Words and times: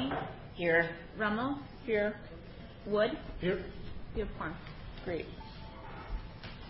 Kenny, 0.00 0.12
Here. 0.54 0.90
Rummel, 1.18 1.58
Here. 1.84 2.14
Wood, 2.86 3.10
Here. 3.40 3.64
Uniform. 4.14 4.54
Great. 5.04 5.26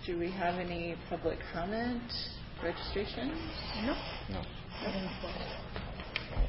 Do 0.07 0.19
we 0.19 0.31
have 0.31 0.59
any 0.59 0.97
public 1.09 1.39
comment, 1.53 2.03
registration? 2.63 3.29
Nope. 3.85 3.97
No. 4.31 4.43
Item 4.87 5.09
12. 5.21 5.35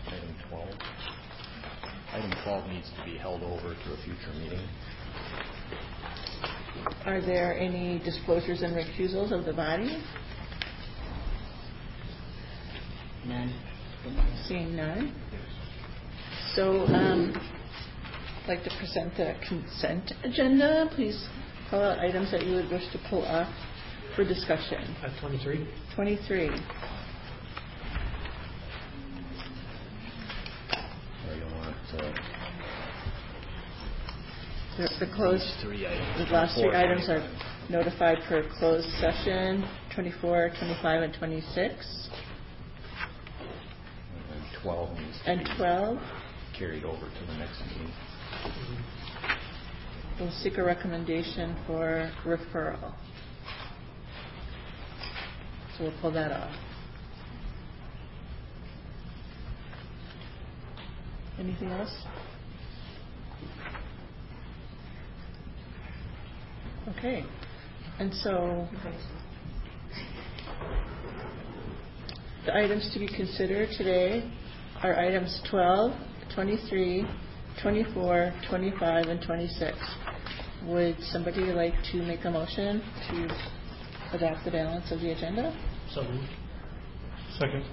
Item 0.08 0.36
12. 0.50 0.70
Item 2.14 2.34
12 2.44 2.70
needs 2.70 2.92
to 2.98 3.06
be 3.06 3.18
held 3.18 3.44
over 3.44 3.74
to 3.74 3.94
a 3.94 4.04
future 4.04 4.34
meeting. 4.40 4.68
Are 7.06 7.22
there 7.22 7.58
any 7.58 8.00
disclosures 8.04 8.62
and 8.62 8.76
recusals 8.76 9.32
of 9.32 9.46
the 9.46 9.54
body? 9.54 10.02
None. 13.26 13.54
Seeing 14.48 14.76
none. 14.76 15.14
So, 16.56 16.82
um, 16.88 17.34
I'd 18.44 18.50
like 18.50 18.64
to 18.66 18.72
present 18.78 19.16
the 19.16 19.36
consent 19.48 20.12
agenda. 20.26 20.90
Please 20.96 21.30
call 21.70 21.82
out 21.82 22.00
items 22.00 22.30
that 22.32 22.46
you 22.46 22.56
would 22.56 22.70
wish 22.70 22.84
to 22.92 23.00
pull 23.10 23.24
off 23.26 23.48
for 24.18 24.26
discussion. 24.26 24.84
At 25.02 25.18
23. 25.22 25.66
23. 25.96 26.48
Or 26.48 26.52
you 31.36 31.46
want, 31.56 31.76
uh, 31.94 32.12
The 34.78 35.06
the 35.06 35.12
closed, 35.16 35.46
three 35.62 35.84
the 35.84 36.28
last 36.34 36.56
three 36.56 36.76
items 36.76 37.08
are 37.08 37.26
notified 37.70 38.18
for 38.28 38.44
closed 38.60 38.90
session, 39.00 39.64
24, 39.96 40.52
25, 40.60 41.04
and 41.04 41.14
26. 41.14 42.10
And 44.34 44.44
12 44.62 44.98
needs 44.98 45.18
to 45.24 45.30
And 45.32 45.40
be 45.46 45.56
12, 45.56 45.98
carried 46.62 46.84
over 46.84 47.10
to 47.10 47.26
the 47.26 47.34
next 47.40 47.60
meeting. 47.66 47.92
we'll 50.20 50.32
seek 50.44 50.60
a 50.60 50.64
recommendation 50.64 51.58
for 51.66 52.12
referral. 52.24 52.94
So 55.76 55.86
we'll 55.86 56.02
pull 56.02 56.12
that 56.12 56.32
off. 56.32 56.56
Anything 61.40 61.70
else? 61.70 61.90
Okay, 66.96 67.26
and 67.98 68.14
so 68.14 68.68
the 72.46 72.56
items 72.56 72.92
to 72.94 73.00
be 73.00 73.08
considered 73.08 73.70
today 73.76 74.32
are 74.84 74.96
items 75.00 75.42
12, 75.50 76.11
23, 76.36 77.06
24, 77.62 78.34
25, 78.50 79.06
and 79.08 79.22
26. 79.22 79.78
Would 80.68 80.96
somebody 81.12 81.42
like 81.52 81.74
to 81.92 81.98
make 82.04 82.24
a 82.26 82.32
motion 82.32 82.82
to 83.10 84.16
adopt 84.16 84.46
the 84.46 84.52
balance 84.52 84.92
of 84.92 85.00
the 85.02 85.12
agenda? 85.12 85.52
So 85.94 86.04
moved. 86.04 86.28
Second. 87.40 87.66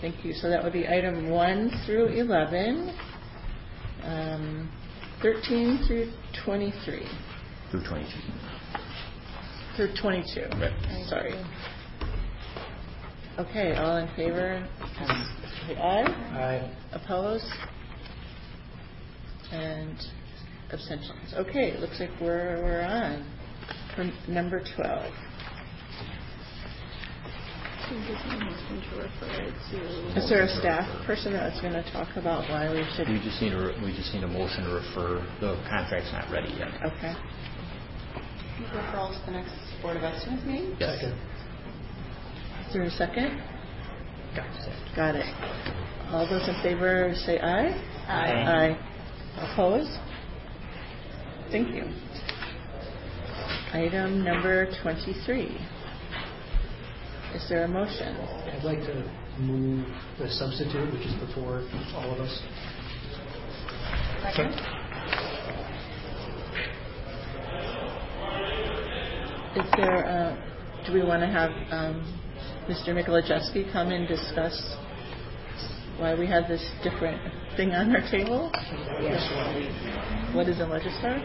Thank 0.00 0.24
you. 0.24 0.32
So 0.34 0.48
that 0.48 0.62
would 0.62 0.72
be 0.72 0.86
item 0.86 1.30
1 1.30 1.70
through 1.86 2.06
11, 2.08 2.96
um, 4.04 4.70
13 5.22 5.84
through 5.86 6.12
23, 6.44 7.06
Through 7.70 7.82
22. 7.84 8.10
through 9.76 9.94
22. 10.00 10.40
Right. 10.60 11.06
Sorry. 11.08 11.34
Okay, 13.38 13.74
all 13.74 13.96
in 13.98 14.08
favor? 14.16 14.66
Say 15.66 15.76
aye. 15.76 16.04
Aye. 16.32 16.70
Opposed? 16.92 17.44
And 19.52 19.96
abstentions. 20.72 21.34
Okay, 21.34 21.70
it 21.70 21.80
looks 21.80 22.00
like 22.00 22.10
we're, 22.20 22.62
we're 22.62 22.82
on 22.82 23.24
for 23.94 24.10
number 24.30 24.62
12. 24.76 25.12
Is 30.16 30.28
there 30.28 30.42
a 30.42 30.48
staff 30.58 31.06
person 31.06 31.32
that's 31.32 31.60
going 31.60 31.72
to 31.72 31.84
talk 31.92 32.08
about 32.16 32.50
why 32.50 32.68
we 32.72 32.84
should? 32.96 33.08
We 33.08 33.20
just 33.22 33.40
need 33.40 33.52
a, 33.52 33.78
we 33.84 33.94
just 33.94 34.12
need 34.12 34.24
a 34.24 34.26
motion 34.26 34.64
to 34.64 34.70
refer, 34.74 35.22
the 35.40 35.54
contract's 35.70 36.10
not 36.12 36.28
ready 36.32 36.50
yet. 36.58 36.74
Okay. 36.82 37.14
Referral 38.74 39.14
to 39.14 39.26
the 39.26 39.32
next 39.32 39.52
Board 39.82 39.96
of 39.96 40.02
Estimates 40.02 40.44
meeting? 40.44 40.74
Yes. 40.80 40.98
Second. 40.98 41.14
Is 42.66 42.72
there 42.74 42.82
a 42.82 42.90
second? 42.90 43.42
Got 44.34 44.46
it. 44.66 44.96
Got 44.96 45.14
it. 45.14 45.26
All 46.10 46.26
those 46.28 46.48
in 46.48 46.60
favor 46.62 47.14
say 47.24 47.38
aye. 47.38 47.70
Aye. 48.08 48.74
Aye. 48.74 48.95
Opposed? 49.38 49.90
Thank 51.50 51.74
you. 51.74 51.84
Item 53.72 54.24
number 54.24 54.66
23. 54.82 55.58
Is 57.34 57.46
there 57.50 57.64
a 57.64 57.68
motion? 57.68 58.16
I'd 58.16 58.64
like 58.64 58.80
to 58.80 59.12
move 59.38 59.86
the 60.18 60.30
substitute, 60.30 60.90
which 60.92 61.02
is 61.02 61.14
before 61.26 61.68
all 61.94 62.14
of 62.14 62.20
us. 62.20 62.42
Second? 64.22 64.52
Is 69.56 69.70
there, 69.76 70.06
uh, 70.06 70.86
do 70.86 70.94
we 70.94 71.02
want 71.02 71.20
to 71.20 71.28
have 71.28 71.50
um, 71.70 72.20
Mr. 72.68 72.88
Mikolajewski 72.88 73.70
come 73.72 73.88
and 73.88 74.08
discuss 74.08 74.76
why 75.98 76.14
we 76.14 76.26
have 76.26 76.48
this 76.48 76.64
different 76.82 77.20
thing 77.56 77.72
on 77.72 77.94
our 77.94 78.02
table? 78.10 78.50
Yes. 79.00 79.22
What 80.34 80.48
is 80.48 80.58
a 80.58 80.64
legistar? 80.64 81.16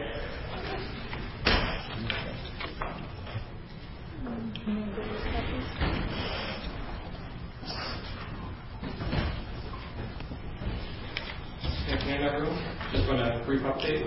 Good 11.88 11.98
afternoon, 11.98 12.24
everyone. 12.24 12.90
Just 12.94 13.08
want 13.08 13.20
a 13.22 13.44
brief 13.46 13.62
update. 13.62 14.06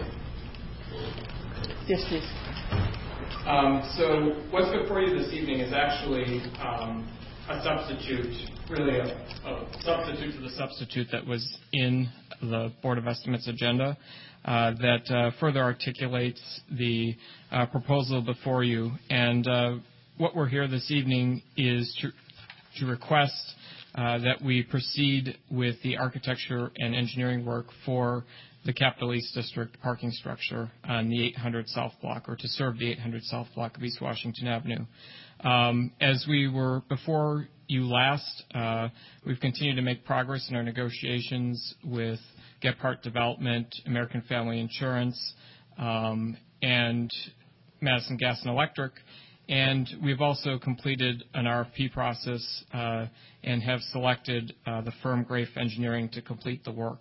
Yes, 1.86 2.00
please. 2.08 2.24
Um, 3.46 3.82
So 3.96 4.40
what's 4.50 4.70
before 4.76 5.00
you 5.00 5.18
this 5.18 5.32
evening 5.32 5.60
is 5.60 5.72
actually 5.72 6.40
um, 6.60 7.08
a 7.48 7.62
substitute, 7.62 8.50
really 8.70 8.98
a 8.98 9.04
a 9.44 9.66
substitute 9.82 10.32
to 10.36 10.40
the 10.40 10.50
substitute 10.56 11.08
that 11.12 11.26
was 11.26 11.58
in 11.72 12.08
the 12.40 12.72
Board 12.82 12.96
of 12.96 13.06
Estimates 13.06 13.46
agenda 13.46 13.96
uh, 14.44 14.72
that 14.80 15.10
uh, 15.10 15.30
further 15.38 15.60
articulates 15.60 16.40
the 16.70 17.14
uh, 17.52 17.66
proposal 17.66 18.22
before 18.22 18.64
you. 18.64 18.92
And 19.10 19.46
uh, 19.46 19.74
what 20.16 20.34
we're 20.34 20.48
here 20.48 20.66
this 20.66 20.90
evening 20.90 21.42
is 21.56 21.94
to 22.00 22.10
to 22.80 22.86
request 22.86 23.54
uh, 23.94 24.18
that 24.18 24.42
we 24.42 24.62
proceed 24.62 25.36
with 25.50 25.76
the 25.82 25.98
architecture 25.98 26.70
and 26.76 26.94
engineering 26.94 27.44
work 27.44 27.66
for 27.84 28.24
the 28.64 28.72
Capital 28.72 29.14
East 29.14 29.34
District 29.34 29.78
parking 29.82 30.10
structure 30.10 30.70
on 30.84 31.10
the 31.10 31.26
800 31.26 31.68
South 31.68 31.92
Block, 32.00 32.28
or 32.28 32.36
to 32.36 32.48
serve 32.48 32.78
the 32.78 32.90
800 32.92 33.22
South 33.24 33.46
Block 33.54 33.76
of 33.76 33.84
East 33.84 34.00
Washington 34.00 34.48
Avenue. 34.48 34.86
Um, 35.40 35.92
as 36.00 36.24
we 36.28 36.48
were 36.48 36.82
before 36.88 37.48
you 37.66 37.86
last, 37.86 38.44
uh, 38.54 38.88
we've 39.26 39.40
continued 39.40 39.76
to 39.76 39.82
make 39.82 40.04
progress 40.04 40.46
in 40.48 40.56
our 40.56 40.62
negotiations 40.62 41.74
with 41.84 42.20
Gebhardt 42.62 43.02
Development, 43.02 43.66
American 43.86 44.22
Family 44.22 44.60
Insurance, 44.60 45.18
um, 45.76 46.36
and 46.62 47.10
Madison 47.80 48.16
Gas 48.16 48.40
and 48.42 48.50
Electric. 48.50 48.92
And 49.48 49.86
we've 50.02 50.22
also 50.22 50.58
completed 50.58 51.24
an 51.34 51.44
RFP 51.44 51.92
process 51.92 52.64
uh, 52.72 53.06
and 53.42 53.62
have 53.62 53.80
selected 53.92 54.54
uh, 54.66 54.80
the 54.80 54.92
firm 55.02 55.24
Graef 55.24 55.54
Engineering 55.56 56.08
to 56.10 56.22
complete 56.22 56.64
the 56.64 56.72
work. 56.72 57.00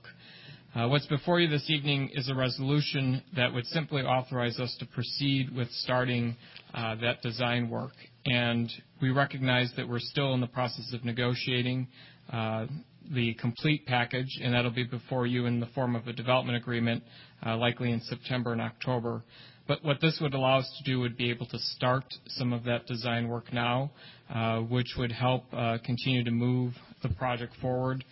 What's 0.75 1.06
before 1.06 1.40
you 1.40 1.48
this 1.48 1.70
evening 1.70 2.10
is 2.13 2.30
a 2.30 2.36
resolution 2.36 3.22
that 3.36 3.54
would 3.54 3.68
simply 3.68 4.02
authorize 4.02 4.60
us 4.60 4.75
to 4.80 4.88
proceed 4.88 5.56
with 5.56 5.70
starting 5.70 6.36
that 6.74 7.22
design 7.22 7.70
work. 7.70 7.92
And 8.25 8.72
we 9.01 9.10
recognize 9.10 9.72
that 9.75 9.88
we're 9.88 10.00
still 10.00 10.34
in 10.34 10.42
the 10.42 10.48
process 10.48 10.94
of 10.94 11.03
negotiating 11.03 11.88
uh, 12.32 12.68
the 13.13 13.34
complete 13.34 13.86
package, 13.86 14.39
and 14.42 14.53
that'll 14.53 14.72
be 14.72 14.86
before 14.86 15.27
you 15.27 15.46
in 15.46 15.60
the 15.60 15.65
form 15.68 15.94
of 15.94 16.08
a 16.08 16.13
development 16.13 16.58
agreement, 16.58 17.03
uh, 17.46 17.58
likely 17.58 17.92
in 17.92 18.00
September 18.01 18.53
and 18.53 18.62
October. 18.62 19.24
But 19.68 19.84
what 19.84 20.00
this 20.00 20.20
would 20.22 20.34
allow 20.34 20.60
us 20.60 20.74
to 20.77 20.89
do 20.89 21.00
would 21.01 21.18
be 21.18 21.30
able 21.30 21.46
to 21.48 21.60
start 21.60 22.06
some 22.27 22.53
of 22.53 22.63
that 22.63 22.86
design 22.86 23.27
work 23.27 23.51
now, 23.51 23.92
uh, 24.34 24.60
which 24.60 24.96
would 24.98 25.12
help 25.12 25.50
continue 25.86 26.24
to 26.24 26.32
move 26.32 26.74
the 27.01 27.10
project 27.10 27.53
forward 27.62 28.03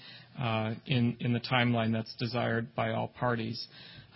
in, 0.85 1.15
the 1.19 1.41
timeline 1.51 1.91
that's 1.91 2.13
desired 2.19 2.73
by 2.75 2.91
all 2.91 3.09
parties. 3.19 3.67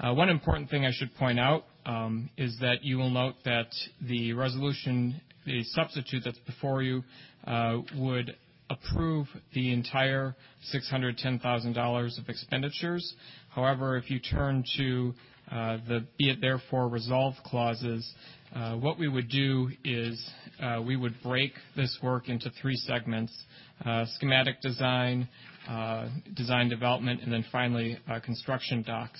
One 0.01 0.29
important 0.29 0.69
thing 0.69 0.85
I 0.85 0.91
should 0.93 1.13
point 1.15 1.39
out 1.39 1.65
um, 1.85 2.29
is 2.37 2.57
that 2.61 2.83
you 2.83 2.97
will 2.97 3.09
note 3.09 3.35
that 3.45 3.67
the 4.01 4.33
resolution, 4.33 5.21
the 5.45 5.63
substitute 5.63 6.23
that's 6.25 6.39
before 6.39 6.83
you, 6.83 7.03
uh, 7.45 7.77
would 7.95 8.35
approve 8.69 9.27
the 9.53 9.71
entire 9.71 10.35
$610,000 10.73 12.19
of 12.19 12.29
expenditures. 12.29 13.13
However, 13.49 13.97
if 13.97 14.09
you 14.09 14.19
turn 14.19 14.63
to 14.77 15.13
uh, 15.51 15.77
the 15.87 16.05
be 16.17 16.31
it 16.31 16.41
therefore 16.41 16.87
resolved 16.87 17.37
clauses, 17.45 18.11
uh, 18.55 18.75
what 18.75 18.97
we 18.97 19.07
would 19.07 19.29
do 19.29 19.69
is 19.83 20.31
uh, 20.61 20.81
we 20.85 20.95
would 20.95 21.13
break 21.21 21.51
this 21.75 21.97
work 22.01 22.29
into 22.29 22.49
three 22.61 22.77
segments, 22.77 23.33
uh, 23.85 24.05
schematic 24.15 24.61
design, 24.61 25.27
uh, 25.67 26.07
design 26.35 26.69
development, 26.69 27.21
and 27.21 27.33
then 27.33 27.43
finally 27.51 27.97
uh, 28.09 28.19
construction 28.21 28.81
docs. 28.81 29.19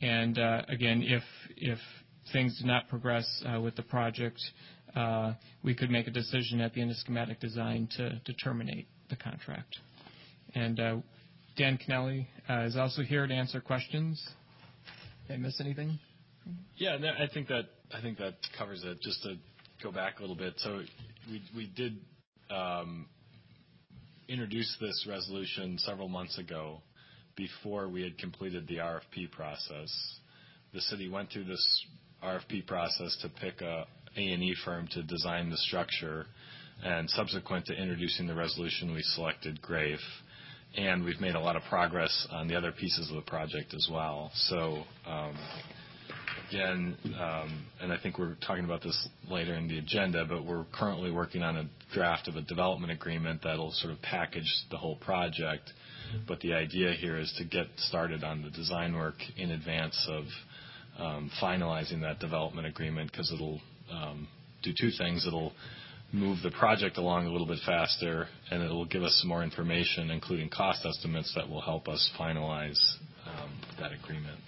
and 0.00 0.38
uh, 0.38 0.62
again, 0.68 1.02
if 1.02 1.22
if 1.56 1.78
things 2.32 2.58
do 2.60 2.66
not 2.66 2.88
progress 2.88 3.26
uh, 3.46 3.60
with 3.60 3.76
the 3.76 3.82
project, 3.82 4.40
we 5.62 5.74
could 5.74 5.90
make 5.90 6.06
a 6.06 6.10
decision 6.10 6.60
at 6.60 6.72
the 6.74 6.80
end 6.80 6.90
of 6.90 6.96
schematic 6.96 7.40
design 7.40 7.88
to, 7.96 8.20
terminate 8.42 8.88
the 9.10 9.16
contract. 9.16 9.76
And 10.54 10.76
Dan 11.56 11.78
Kennelly 11.78 12.26
is 12.66 12.76
also 12.76 13.02
here 13.02 13.26
to 13.26 13.34
answer 13.34 13.60
questions. 13.60 14.22
Did 15.26 15.34
I 15.34 15.36
miss 15.36 15.60
anything? 15.60 15.98
Yeah, 16.76 16.96
no, 16.98 17.08
I 17.08 17.26
think 17.32 17.48
that 17.48 17.64
I 17.92 18.00
think 18.00 18.18
that 18.18 18.34
covers 18.56 18.82
it. 18.84 19.00
Just 19.00 19.22
to 19.24 19.36
go 19.82 19.90
back 19.90 20.18
a 20.18 20.20
little 20.22 20.36
bit, 20.36 20.54
so 20.58 20.82
we 21.30 21.42
we 21.56 21.70
did 21.74 21.98
um, 22.50 23.06
introduce 24.28 24.76
this 24.80 25.06
resolution 25.08 25.78
several 25.78 26.08
months 26.08 26.38
ago, 26.38 26.80
before 27.36 27.88
we 27.88 28.02
had 28.02 28.18
completed 28.18 28.66
the 28.68 28.76
RFP 28.76 29.30
process. 29.32 29.92
The 30.72 30.80
city 30.82 31.08
went 31.08 31.30
through 31.30 31.44
this 31.44 31.86
RFP 32.22 32.66
process 32.66 33.16
to 33.22 33.28
pick 33.28 33.60
a 33.60 33.86
A&E 34.16 34.54
firm 34.64 34.88
to 34.92 35.02
design 35.02 35.50
the 35.50 35.56
structure, 35.56 36.26
and 36.84 37.08
subsequent 37.10 37.66
to 37.66 37.74
introducing 37.74 38.26
the 38.26 38.34
resolution, 38.34 38.92
we 38.92 39.02
selected 39.02 39.60
Graef, 39.62 39.98
and 40.76 41.04
we've 41.04 41.20
made 41.20 41.34
a 41.34 41.40
lot 41.40 41.56
of 41.56 41.62
progress 41.68 42.28
on 42.30 42.46
the 42.46 42.54
other 42.54 42.70
pieces 42.70 43.10
of 43.10 43.16
the 43.16 43.22
project 43.22 43.74
as 43.74 43.88
well. 43.90 44.30
So. 44.34 44.82
Um, 45.06 45.36
again, 46.48 46.96
um, 47.18 47.66
and 47.80 47.92
I 47.92 47.98
think 48.02 48.18
we're 48.18 48.36
talking 48.46 48.64
about 48.64 48.82
this 48.82 49.08
later 49.28 49.54
in 49.54 49.68
the 49.68 49.78
agenda, 49.78 50.24
but 50.24 50.44
we're 50.44 50.64
currently 50.72 51.10
working 51.10 51.42
on 51.42 51.56
a 51.56 51.68
draft 51.92 52.28
of 52.28 52.36
a 52.36 52.42
development 52.42 52.92
agreement 52.92 53.40
that'll 53.44 53.72
sort 53.72 53.92
of 53.92 54.00
package 54.02 54.50
the 54.70 54.76
whole 54.76 54.96
project. 54.96 55.72
But 56.26 56.40
the 56.40 56.54
idea 56.54 56.92
here 56.92 57.18
is 57.18 57.32
to 57.38 57.44
get 57.44 57.66
started 57.76 58.24
on 58.24 58.42
the 58.42 58.50
design 58.50 58.94
work 58.94 59.16
in 59.36 59.50
advance 59.50 60.08
of 60.08 60.24
um, 60.98 61.30
finalizing 61.40 62.00
that 62.00 62.18
development 62.18 62.66
agreement 62.66 63.10
because 63.12 63.30
it'll 63.32 63.60
um, 63.92 64.26
do 64.62 64.72
two 64.78 64.90
things. 64.96 65.26
It'll 65.26 65.52
move 66.12 66.38
the 66.42 66.50
project 66.50 66.96
along 66.96 67.26
a 67.26 67.30
little 67.30 67.46
bit 67.46 67.58
faster, 67.66 68.26
and 68.50 68.62
it'll 68.62 68.86
give 68.86 69.02
us 69.02 69.18
some 69.20 69.28
more 69.28 69.44
information, 69.44 70.10
including 70.10 70.48
cost 70.48 70.86
estimates, 70.86 71.32
that 71.34 71.48
will 71.48 71.60
help 71.60 71.88
us 71.88 72.10
finalize 72.18 72.80
that 73.78 73.92
agreement. 73.92 74.40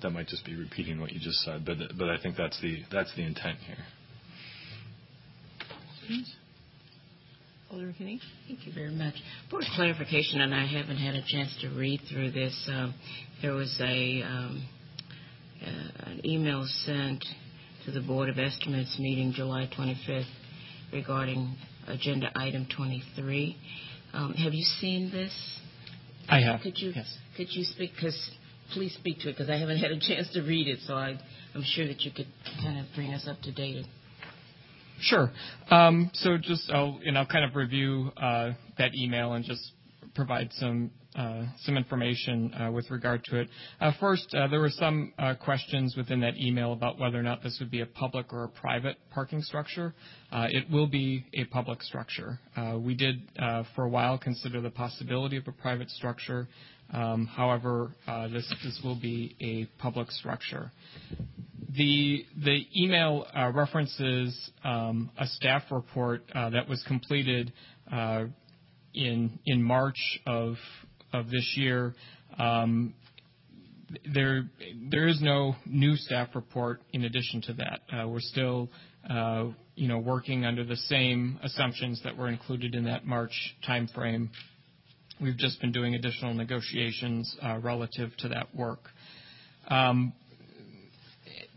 So 0.00 0.08
that 0.08 0.14
might 0.14 0.28
just 0.28 0.44
be 0.44 0.54
repeating 0.56 1.00
what 1.00 1.12
you 1.12 1.20
just 1.20 1.40
said, 1.40 1.64
but 1.64 1.76
but 1.98 2.08
I 2.08 2.18
think 2.22 2.36
that's 2.36 2.60
the 2.60 2.78
that's 2.90 3.14
the 3.16 3.22
intent 3.22 3.58
here. 3.66 3.76
Alderman 7.70 7.94
Kinney? 7.96 8.20
Thank 8.48 8.66
you 8.66 8.72
very 8.72 8.90
much. 8.90 9.14
For 9.48 9.60
clarification, 9.76 10.40
and 10.40 10.52
I 10.54 10.66
haven't 10.66 10.96
had 10.96 11.14
a 11.14 11.22
chance 11.26 11.56
to 11.60 11.68
read 11.68 12.00
through 12.10 12.32
this, 12.32 12.68
um, 12.68 12.94
there 13.42 13.52
was 13.52 13.76
a 13.80 14.22
um, 14.22 14.66
uh, 15.64 16.10
an 16.10 16.20
email 16.24 16.66
sent 16.84 17.24
to 17.84 17.92
the 17.92 18.00
Board 18.00 18.28
of 18.28 18.38
Estimates 18.38 18.98
meeting 18.98 19.32
July 19.32 19.68
25th 19.78 20.24
regarding 20.92 21.54
agenda 21.86 22.30
item 22.34 22.66
23. 22.74 23.56
Um, 24.12 24.32
have 24.34 24.52
you 24.52 24.64
seen 24.80 25.10
this? 25.12 25.32
I 26.28 26.40
have. 26.40 26.60
Could 26.62 26.78
you 26.78 26.92
Yes. 26.94 27.16
could 27.36 27.48
you 27.50 27.64
speak? 27.64 27.92
Because 27.94 28.30
please 28.72 28.94
speak 28.94 29.20
to 29.20 29.28
it 29.28 29.32
because 29.32 29.50
I 29.50 29.56
haven't 29.56 29.78
had 29.78 29.90
a 29.90 29.98
chance 29.98 30.30
to 30.34 30.42
read 30.42 30.68
it. 30.68 30.78
So 30.86 30.94
I, 30.94 31.18
I'm 31.54 31.64
sure 31.64 31.86
that 31.86 32.00
you 32.00 32.10
could 32.10 32.28
kind 32.62 32.78
of 32.78 32.86
bring 32.94 33.12
us 33.12 33.26
up 33.28 33.40
to 33.42 33.52
date. 33.52 33.86
Sure. 35.00 35.30
Um, 35.70 36.10
so 36.14 36.36
just 36.36 36.70
I'll 36.70 37.00
and 37.04 37.16
I'll 37.16 37.26
kind 37.26 37.44
of 37.44 37.56
review 37.56 38.10
uh, 38.16 38.52
that 38.78 38.94
email 38.94 39.32
and 39.32 39.44
just 39.44 39.72
provide 40.14 40.50
some 40.54 40.90
some 41.14 41.76
information 41.76 42.52
uh, 42.54 42.70
with 42.70 42.90
regard 42.90 43.24
to 43.24 43.40
it. 43.40 43.48
Uh, 43.80 43.92
first, 44.00 44.32
uh, 44.34 44.46
there 44.48 44.60
were 44.60 44.70
some 44.70 45.12
uh, 45.18 45.34
questions 45.34 45.94
within 45.96 46.20
that 46.20 46.36
email 46.36 46.72
about 46.72 46.98
whether 46.98 47.18
or 47.18 47.22
not 47.22 47.42
this 47.42 47.56
would 47.60 47.70
be 47.70 47.80
a 47.80 47.86
public 47.86 48.32
or 48.32 48.44
a 48.44 48.48
private 48.48 48.96
parking 49.10 49.42
structure. 49.42 49.94
Uh, 50.32 50.46
it 50.50 50.70
will 50.70 50.86
be 50.86 51.24
a 51.34 51.44
public 51.46 51.82
structure. 51.82 52.38
Uh, 52.56 52.78
we 52.78 52.94
did, 52.94 53.16
uh, 53.38 53.64
for 53.74 53.84
a 53.84 53.88
while, 53.88 54.18
consider 54.18 54.60
the 54.60 54.70
possibility 54.70 55.36
of 55.36 55.46
a 55.48 55.52
private 55.52 55.90
structure. 55.90 56.48
Um, 56.92 57.26
however, 57.26 57.94
uh, 58.06 58.28
this 58.28 58.52
this 58.64 58.80
will 58.82 58.98
be 58.98 59.36
a 59.40 59.80
public 59.80 60.10
structure. 60.10 60.72
The 61.76 62.24
the 62.44 62.66
email 62.76 63.26
uh, 63.36 63.52
references 63.52 64.50
um, 64.64 65.10
a 65.16 65.26
staff 65.26 65.62
report 65.70 66.24
uh, 66.34 66.50
that 66.50 66.68
was 66.68 66.82
completed 66.88 67.52
uh, 67.92 68.24
in 68.92 69.38
in 69.46 69.62
March 69.62 70.18
of 70.26 70.56
of 71.12 71.30
this 71.30 71.54
year. 71.56 71.94
Um, 72.38 72.94
there 74.14 74.44
there 74.90 75.08
is 75.08 75.20
no 75.20 75.56
new 75.66 75.96
staff 75.96 76.28
report 76.34 76.80
in 76.92 77.04
addition 77.04 77.40
to 77.42 77.52
that. 77.54 77.80
Uh, 77.92 78.08
we're 78.08 78.20
still 78.20 78.70
uh, 79.08 79.46
you 79.74 79.88
know 79.88 79.98
working 79.98 80.44
under 80.44 80.64
the 80.64 80.76
same 80.76 81.38
assumptions 81.42 82.00
that 82.04 82.16
were 82.16 82.28
included 82.28 82.74
in 82.74 82.84
that 82.84 83.04
March 83.04 83.56
timeframe. 83.68 84.28
We've 85.20 85.36
just 85.36 85.60
been 85.60 85.72
doing 85.72 85.94
additional 85.94 86.34
negotiations 86.34 87.36
uh, 87.42 87.58
relative 87.58 88.16
to 88.18 88.28
that 88.28 88.54
work. 88.54 88.80
Um, 89.68 90.12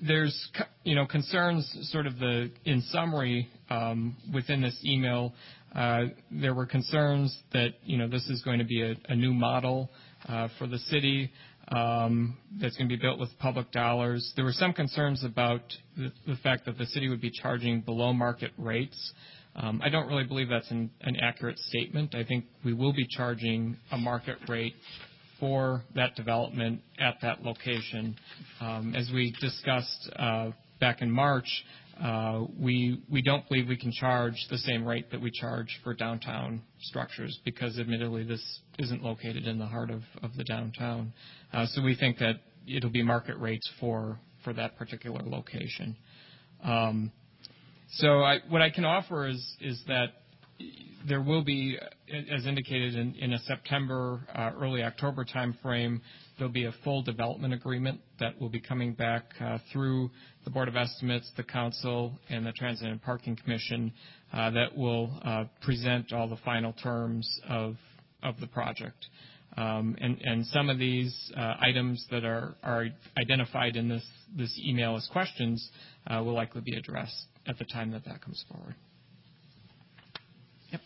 there's 0.06 0.50
you 0.84 0.96
know 0.96 1.06
concerns 1.06 1.70
sort 1.92 2.08
of 2.08 2.18
the 2.20 2.52
in 2.66 2.82
summary 2.90 3.50
um, 3.70 4.16
within 4.34 4.62
this 4.62 4.78
email 4.84 5.34
there 5.74 6.54
were 6.54 6.66
concerns 6.66 7.36
that 7.54 7.70
you 7.84 7.98
know 7.98 8.08
this 8.08 8.28
is 8.30 8.42
going 8.44 8.60
to 8.60 8.66
be 8.66 8.96
a, 9.08 9.16
new 9.16 9.34
model 9.34 9.90
uh, 10.28 10.48
for 10.58 10.68
the 10.68 10.78
city 10.78 11.32
um, 11.70 12.38
that's 12.60 12.76
going 12.78 12.90
to 12.90 12.96
be 12.96 13.02
built 13.02 13.20
with 13.20 13.30
public 13.40 13.72
dollars. 13.72 14.34
There 14.36 14.46
were 14.46 14.54
some 14.54 14.74
concerns 14.74 15.24
about 15.24 15.62
the, 15.96 16.36
fact 16.44 16.66
that 16.66 16.78
the 16.78 16.86
city 16.88 17.10
would 17.10 17.22
be 17.22 17.32
charging 17.32 17.82
below 17.82 18.14
market 18.14 18.52
rates. 18.58 19.14
Um, 19.56 19.82
I 19.84 19.90
don't 19.90 20.08
really 20.08 20.26
believe 20.26 20.50
that's 20.50 20.70
an, 20.72 20.90
accurate 21.22 21.60
statement. 21.60 22.16
I 22.16 22.24
think 22.24 22.46
we 22.66 22.74
will 22.74 22.94
be 22.94 23.08
charging 23.08 23.78
a 23.92 23.98
market 23.98 24.38
rate 24.48 24.74
for 25.40 25.84
that 25.96 26.16
development 26.16 26.82
at 27.00 27.16
that 27.22 27.44
location. 27.44 28.16
Um, 28.60 28.96
as 28.96 29.12
we 29.14 29.36
discussed 29.40 30.10
uh, 30.18 30.52
back 30.80 31.02
in 31.02 31.12
March, 31.12 31.48
uh, 31.48 31.83
we 32.60 33.02
we 33.10 33.22
don't 33.22 33.48
believe 33.48 33.68
we 33.68 33.78
can 33.78 33.92
charge 33.92 34.36
the 34.50 34.58
same 34.58 34.86
rate 34.86 35.12
that 35.12 35.22
we 35.22 35.32
charge 35.32 35.80
for 35.84 35.94
downtown 35.94 36.62
structures 36.82 37.40
because, 37.46 37.80
admittedly, 37.80 38.24
this 38.24 38.60
isn't 38.80 39.04
located 39.04 39.48
in 39.48 39.58
the 39.58 39.66
heart 39.66 39.90
of, 39.90 40.02
the 40.36 40.44
downtown. 40.44 41.14
Uh, 41.54 41.66
so 41.68 41.82
we 41.82 41.96
think 41.96 42.18
that 42.20 42.36
it'll 42.68 42.90
be 42.90 43.04
market 43.04 43.38
rates 43.38 43.70
for 43.80 44.20
that 44.54 44.78
particular 44.78 45.22
location. 45.24 45.96
Um, 46.64 47.12
what 48.50 48.62
I 48.62 48.70
can 48.70 48.86
offer 48.86 49.28
is 49.28 49.84
that 49.88 50.08
there 51.08 51.22
will 51.22 51.44
be, 51.44 51.78
as 52.32 52.46
indicated 52.46 52.96
in, 52.96 53.34
a 53.34 53.40
September, 53.40 54.22
uh, 54.34 54.52
early 54.60 54.84
October 54.84 55.26
timeframe, 55.26 56.00
there'll 56.38 56.54
be 56.54 56.66
a 56.66 56.74
full 56.84 57.02
development 57.02 57.54
agreement 57.54 58.00
that 58.20 58.40
will 58.40 58.50
be 58.50 58.62
coming 58.62 58.94
back 58.94 59.26
uh, 59.42 59.58
through 59.72 60.10
the 60.46 60.50
Board 60.50 60.68
of 60.68 60.76
Estimates, 60.76 61.30
the 61.36 61.44
Council, 61.44 62.18
and 62.30 62.46
the 62.46 62.52
Transit 62.54 62.88
and 62.88 63.02
Parking 63.02 63.36
Commission 63.36 63.92
uh, 64.32 64.50
that 64.52 64.76
will 64.76 65.12
present 65.62 66.14
all 66.14 66.28
the 66.28 66.38
final 66.46 66.74
terms 66.74 67.30
of 67.50 67.76
the 68.40 68.48
project. 68.48 69.06
Um, 69.56 69.96
and, 70.00 70.46
some 70.48 70.70
of 70.70 70.80
these 70.80 71.32
items 71.36 72.06
that 72.12 72.24
are, 72.24 72.56
identified 73.18 73.76
in 73.76 73.90
this, 73.90 74.60
email 74.66 74.96
as 74.96 75.08
questions 75.12 75.70
will 76.10 76.34
likely 76.34 76.62
be 76.62 76.76
addressed 76.76 77.26
at 77.46 77.58
the 77.60 77.66
time 77.66 77.92
that 77.92 78.06
that 78.06 78.22
comes 78.22 78.44
forward. 78.50 78.76
Yep. 80.74 80.82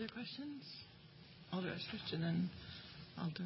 Other 0.00 0.08
questions? 0.14 0.62
Alder 1.52 1.68
Eskrich 1.68 2.14
and 2.14 2.22
then 2.22 2.50
Alder. 3.20 3.44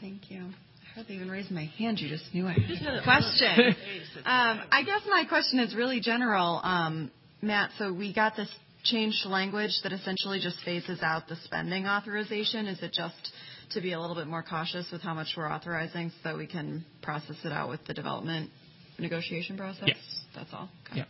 Thank 0.00 0.32
you. 0.32 0.40
I 0.40 0.94
hardly 0.96 1.14
even 1.14 1.30
raised 1.30 1.52
my 1.52 1.66
hand. 1.78 2.00
You 2.00 2.08
just 2.08 2.24
knew 2.34 2.44
I 2.48 2.54
had 2.54 2.62
had 2.78 2.94
a 2.94 2.98
a- 2.98 3.02
question. 3.04 3.76
Um, 4.24 4.62
I 4.72 4.82
guess 4.84 5.02
my 5.08 5.24
question 5.28 5.60
is 5.60 5.76
really 5.76 6.00
general, 6.00 6.60
um, 6.64 7.12
Matt. 7.40 7.70
So 7.78 7.92
we 7.92 8.12
got 8.12 8.34
this 8.34 8.48
changed 8.82 9.26
language 9.26 9.70
that 9.84 9.92
essentially 9.92 10.40
just 10.40 10.56
phases 10.64 10.98
out 11.02 11.28
the 11.28 11.36
spending 11.44 11.86
authorization. 11.86 12.66
Is 12.66 12.82
it 12.82 12.92
just 12.92 13.30
to 13.70 13.80
be 13.80 13.92
a 13.92 14.00
little 14.00 14.16
bit 14.16 14.26
more 14.26 14.42
cautious 14.42 14.86
with 14.90 15.02
how 15.02 15.14
much 15.14 15.28
we're 15.36 15.48
authorizing 15.48 16.10
so 16.10 16.30
that 16.30 16.36
we 16.36 16.48
can 16.48 16.84
process 17.00 17.36
it 17.44 17.52
out 17.52 17.68
with 17.68 17.84
the 17.86 17.94
development 17.94 18.50
negotiation 18.98 19.56
process? 19.56 19.84
Yes. 19.86 19.98
That's 20.34 20.50
all. 20.52 20.68
Okay. 20.88 20.98
Yeah. 20.98 21.04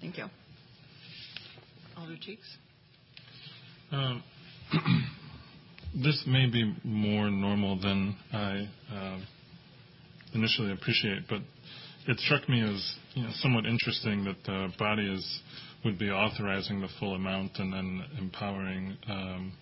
Thank 0.00 0.16
you. 0.16 0.24
Alder 1.98 2.16
Cheeks? 2.18 2.46
Um, 3.92 4.22
This 5.94 6.24
may 6.26 6.46
be 6.46 6.74
more 6.84 7.30
normal 7.30 7.78
than 7.78 8.16
I 8.32 8.66
um, 8.90 9.26
initially 10.32 10.72
appreciate, 10.72 11.24
but 11.28 11.40
it 12.08 12.18
struck 12.20 12.48
me 12.48 12.62
as, 12.62 12.94
you 13.12 13.24
know, 13.24 13.28
somewhat 13.34 13.66
interesting 13.66 14.24
that 14.24 14.36
the 14.46 14.68
body 14.78 15.06
is, 15.12 15.40
would 15.84 15.98
be 15.98 16.08
authorizing 16.08 16.80
the 16.80 16.88
full 16.98 17.14
amount 17.14 17.58
and 17.58 17.74
then 17.74 18.04
empowering 18.18 18.96
um, 19.06 19.52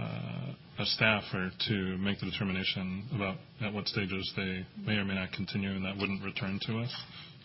uh, 0.00 0.82
a 0.82 0.84
staffer 0.84 1.52
to 1.68 1.96
make 1.98 2.18
the 2.18 2.26
determination 2.26 3.08
about 3.14 3.36
at 3.60 3.72
what 3.72 3.86
stages 3.86 4.32
they 4.36 4.66
may 4.84 4.94
or 4.96 5.04
may 5.04 5.14
not 5.14 5.30
continue, 5.30 5.70
and 5.70 5.84
that 5.84 5.96
wouldn't 5.96 6.24
return 6.24 6.58
to 6.66 6.78
us. 6.78 6.92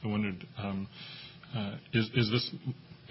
I 0.04 0.08
wondered, 0.08 0.44
uh, 0.58 1.76
is 1.94 2.10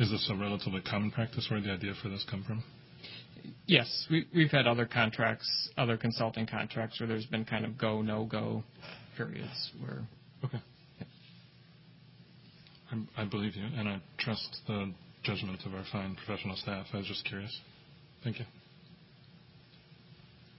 this 0.01 0.31
a 0.31 0.37
relatively 0.37 0.81
common 0.81 1.13
practice? 1.13 1.47
Where 1.49 1.61
did 1.61 1.69
the 1.69 1.75
idea 1.75 1.93
for 2.03 2.09
this 2.09 2.27
come 2.29 2.43
from? 2.43 2.65
Yes, 3.67 4.07
we, 4.11 4.27
we've 4.35 4.51
had 4.51 4.67
other 4.67 4.87
contracts, 4.87 5.49
other 5.77 5.97
consulting 5.97 6.47
contracts 6.47 7.01
where 7.01 7.09
there's 7.09 7.27
been 7.27 7.45
kind 7.45 7.65
of 7.65 7.79
go, 7.79 8.03
no 8.03 8.25
go 8.25 8.63
periods 9.17 9.71
where. 9.81 10.03
Okay. 10.45 10.61
I, 12.91 13.23
I 13.23 13.25
believe 13.25 13.57
you, 13.57 13.65
and 13.65 13.89
I 13.89 14.01
trust 14.19 14.59
the 14.67 14.93
judgment 15.23 15.61
of 15.65 15.75
our 15.75 15.85
fine 15.91 16.17
professional 16.17 16.57
staff. 16.57 16.87
I 16.93 16.99
was 16.99 17.07
just 17.07 17.25
curious. 17.25 17.61
Thank 18.25 18.39
you. 18.39 18.45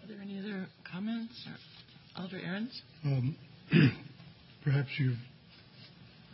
Are 0.03 0.07
there 0.07 0.21
any 0.21 0.39
other 0.39 0.67
comments? 0.91 1.33
Or 1.47 2.23
Alder 2.23 2.39
Ahrens? 2.39 2.81
Um, 3.05 3.35
Perhaps 4.63 4.89
you've 4.97 5.17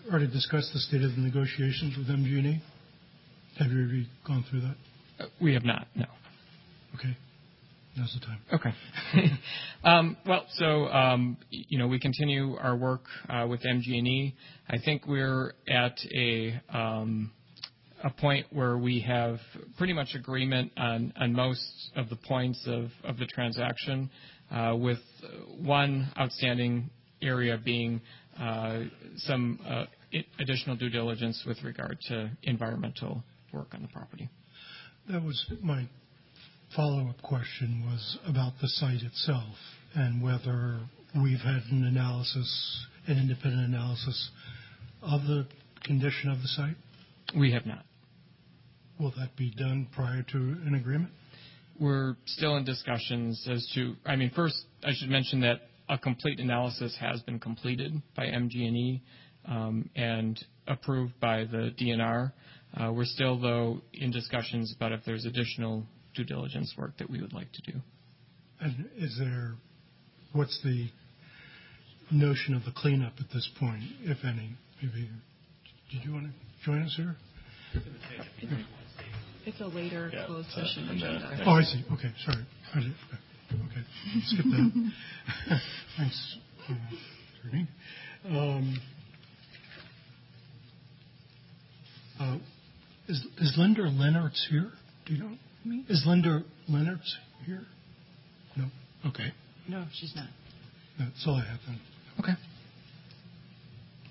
already 0.09 0.27
discussed 0.27 0.71
the 0.73 0.79
state 0.79 1.01
of 1.01 1.11
the 1.15 1.21
negotiations 1.21 1.97
with 1.97 2.07
MG&E. 2.07 2.61
Have 3.57 3.71
you 3.71 3.79
already 3.79 4.07
gone 4.25 4.45
through 4.49 4.61
that? 4.61 4.75
Uh, 5.19 5.27
we 5.41 5.53
have 5.53 5.65
not, 5.65 5.87
no. 5.95 6.05
Okay. 6.95 7.15
Now's 7.97 8.17
the 8.19 8.25
time. 8.25 8.39
Okay. 8.53 9.39
um, 9.83 10.17
well, 10.25 10.45
so 10.53 10.87
um, 10.87 11.37
you 11.49 11.77
know, 11.77 11.87
we 11.87 11.99
continue 11.99 12.55
our 12.55 12.75
work 12.75 13.03
uh, 13.27 13.45
with 13.47 13.61
MG&E. 13.61 14.35
I 14.69 14.77
think 14.77 15.07
we're 15.07 15.53
at 15.67 15.97
a 16.15 16.61
um, 16.69 17.31
a 18.03 18.09
point 18.09 18.45
where 18.51 18.77
we 18.77 19.01
have 19.01 19.39
pretty 19.77 19.93
much 19.93 20.15
agreement 20.15 20.71
on, 20.77 21.13
on 21.19 21.33
most 21.33 21.91
of 21.95 22.09
the 22.09 22.15
points 22.15 22.61
of, 22.65 22.89
of 23.03 23.17
the 23.17 23.25
transaction, 23.25 24.09
uh, 24.51 24.75
with 24.75 24.99
one 25.59 26.11
outstanding 26.17 26.89
area 27.21 27.59
being 27.63 28.01
uh, 28.39 28.81
some 29.17 29.59
uh, 29.67 29.85
additional 30.39 30.75
due 30.75 30.89
diligence 30.89 31.43
with 31.45 31.61
regard 31.63 31.97
to 32.07 32.31
environmental 32.43 33.23
work 33.53 33.67
on 33.73 33.81
the 33.81 33.87
property. 33.89 34.29
That 35.09 35.23
was 35.23 35.43
my 35.61 35.87
follow-up 36.75 37.21
question 37.21 37.83
was 37.85 38.17
about 38.27 38.53
the 38.61 38.67
site 38.67 39.01
itself 39.01 39.55
and 39.95 40.21
whether 40.21 40.79
we've 41.21 41.39
had 41.39 41.63
an 41.71 41.85
analysis, 41.85 42.85
an 43.07 43.17
independent 43.17 43.67
analysis 43.67 44.29
of 45.01 45.21
the 45.23 45.47
condition 45.83 46.29
of 46.29 46.41
the 46.41 46.47
site. 46.47 46.75
We 47.37 47.51
have 47.53 47.65
not. 47.65 47.85
Will 48.99 49.13
that 49.17 49.35
be 49.35 49.51
done 49.51 49.87
prior 49.95 50.23
to 50.31 50.37
an 50.37 50.75
agreement? 50.75 51.11
We're 51.79 52.15
still 52.25 52.57
in 52.57 52.65
discussions 52.65 53.47
as 53.49 53.67
to, 53.73 53.95
I 54.05 54.15
mean, 54.15 54.31
first, 54.35 54.57
I 54.83 54.91
should 54.93 55.09
mention 55.09 55.41
that 55.41 55.61
a 55.87 55.97
complete 55.97 56.39
analysis 56.39 56.95
has 56.99 57.21
been 57.21 57.39
completed 57.39 57.93
by 58.15 58.25
MG&E 58.25 59.01
um, 59.45 59.89
and 59.95 60.39
approved 60.67 61.19
by 61.19 61.45
the 61.45 61.73
DNR. 61.79 62.31
Uh, 62.77 62.91
we're 62.91 63.05
still, 63.05 63.39
though, 63.39 63.81
in 63.93 64.11
discussions 64.11 64.73
about 64.75 64.91
if 64.91 64.99
there's 65.05 65.25
additional 65.25 65.85
due 66.19 66.25
diligence 66.25 66.73
work 66.77 66.91
that 66.99 67.09
we 67.09 67.21
would 67.21 67.33
like 67.33 67.51
to 67.53 67.71
do. 67.71 67.79
And 68.59 68.89
is 68.97 69.15
there, 69.17 69.53
what's 70.33 70.59
the 70.63 70.89
notion 72.11 72.55
of 72.55 72.65
the 72.65 72.71
cleanup 72.75 73.13
at 73.19 73.27
this 73.33 73.49
point, 73.59 73.83
if 74.01 74.17
any? 74.23 74.55
Maybe, 74.81 75.09
did 75.91 76.03
you 76.03 76.13
want 76.13 76.25
to 76.25 76.65
join 76.65 76.81
us 76.83 76.93
here? 76.97 77.15
It's 79.45 79.61
a 79.61 79.67
later 79.67 80.11
Yeah, 80.13 80.25
closed 80.25 80.49
uh, 80.49 80.65
session 80.65 80.87
the 80.87 80.93
agenda. 80.93 81.43
Oh, 81.45 81.51
I 81.51 81.63
see. 81.63 81.83
Okay, 81.93 82.11
sorry. 82.25 82.45
I 82.75 82.79
did, 82.81 82.93
okay, 83.53 83.85
skip 84.25 84.45
that. 84.45 84.91
Thanks, 85.97 86.37
uh, 86.69 86.73
Attorney. 87.47 87.67
Um, 88.27 88.79
uh, 92.19 92.37
Is 93.07 93.25
is 93.37 93.55
Linda 93.57 93.83
Leonard's 93.83 94.45
here? 94.49 94.71
Do 95.05 95.13
you 95.13 95.23
know? 95.23 95.31
Me? 95.65 95.83
Is 95.89 96.03
Linda 96.05 96.43
Leonard's 96.67 97.17
here? 97.45 97.61
No? 98.55 98.65
Okay. 99.07 99.31
No, 99.67 99.85
she's 99.93 100.13
not. 100.15 100.27
That's 100.97 101.23
all 101.27 101.35
I 101.35 101.45
have 101.49 101.59
then. 101.67 101.79
Okay. 102.19 102.33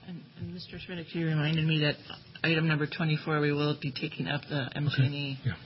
And, 0.06 0.22
and 0.38 0.54
Mr. 0.54 0.78
Schmidt, 0.78 0.98
if 0.98 1.14
you 1.14 1.26
reminded 1.26 1.64
me 1.66 1.80
that 1.80 1.96
item 2.48 2.68
number 2.68 2.86
24, 2.86 3.40
we 3.40 3.52
will 3.52 3.76
be 3.80 3.92
taking 3.92 4.26
up 4.28 4.42
the 4.48 4.68
MG&E 4.76 5.38
Yeah, 5.44 5.52
um, 5.52 5.58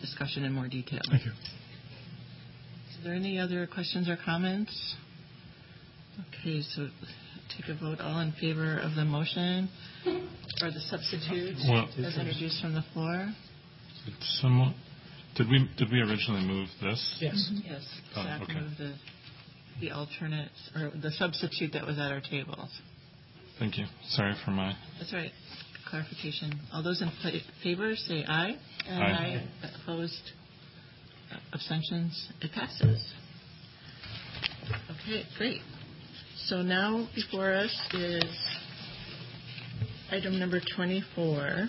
discussion 0.00 0.44
in 0.44 0.52
more 0.52 0.68
detail. 0.68 1.00
thank 1.10 1.24
you. 1.24 1.30
Is 1.32 3.04
there 3.04 3.14
any 3.14 3.38
other 3.38 3.66
questions 3.66 4.08
or 4.08 4.18
comments? 4.22 4.94
Okay, 6.40 6.60
so 6.62 6.88
take 7.56 7.68
a 7.74 7.78
vote. 7.80 8.00
All 8.00 8.20
in 8.20 8.32
favor 8.32 8.78
of 8.78 8.94
the 8.94 9.04
motion 9.06 9.70
or 10.60 10.70
the 10.70 10.80
substitute 10.90 11.56
Well- 11.66 11.88
as 12.04 12.16
introduced 12.18 12.60
from 12.60 12.74
the 12.74 12.82
floor? 12.92 13.32
It's 14.06 14.40
somewhat. 14.42 14.74
Did 15.36 15.48
we 15.48 15.68
did 15.78 15.90
we 15.90 16.00
originally 16.00 16.44
move 16.44 16.68
this? 16.82 17.18
Yes. 17.20 17.50
Mm-hmm. 17.52 17.72
Yes. 17.72 17.82
Oh, 18.16 18.22
Staff 18.22 18.42
okay. 18.42 18.54
moved 18.54 18.78
the, 18.78 18.94
the 19.80 19.90
alternate, 19.92 20.50
or 20.74 20.90
the 21.00 21.10
substitute 21.12 21.72
that 21.72 21.86
was 21.86 21.98
at 21.98 22.10
our 22.12 22.20
tables. 22.20 22.68
Thank 23.58 23.78
you. 23.78 23.84
Sorry 24.08 24.34
for 24.44 24.50
my. 24.50 24.74
That's 24.98 25.12
right. 25.12 25.30
Clarification. 25.88 26.58
All 26.72 26.82
those 26.82 27.02
in 27.02 27.10
fa- 27.22 27.38
favor, 27.62 27.94
say 27.96 28.24
aye. 28.26 28.56
Aye. 28.88 29.42
Opposed? 29.82 30.20
Abstentions? 31.52 32.28
It 32.40 32.50
passes. 32.52 33.12
Okay, 34.90 35.22
great. 35.38 35.60
So 36.46 36.62
now 36.62 37.08
before 37.14 37.52
us 37.52 37.74
is 37.94 38.24
item 40.10 40.38
number 40.38 40.60
24. 40.76 41.68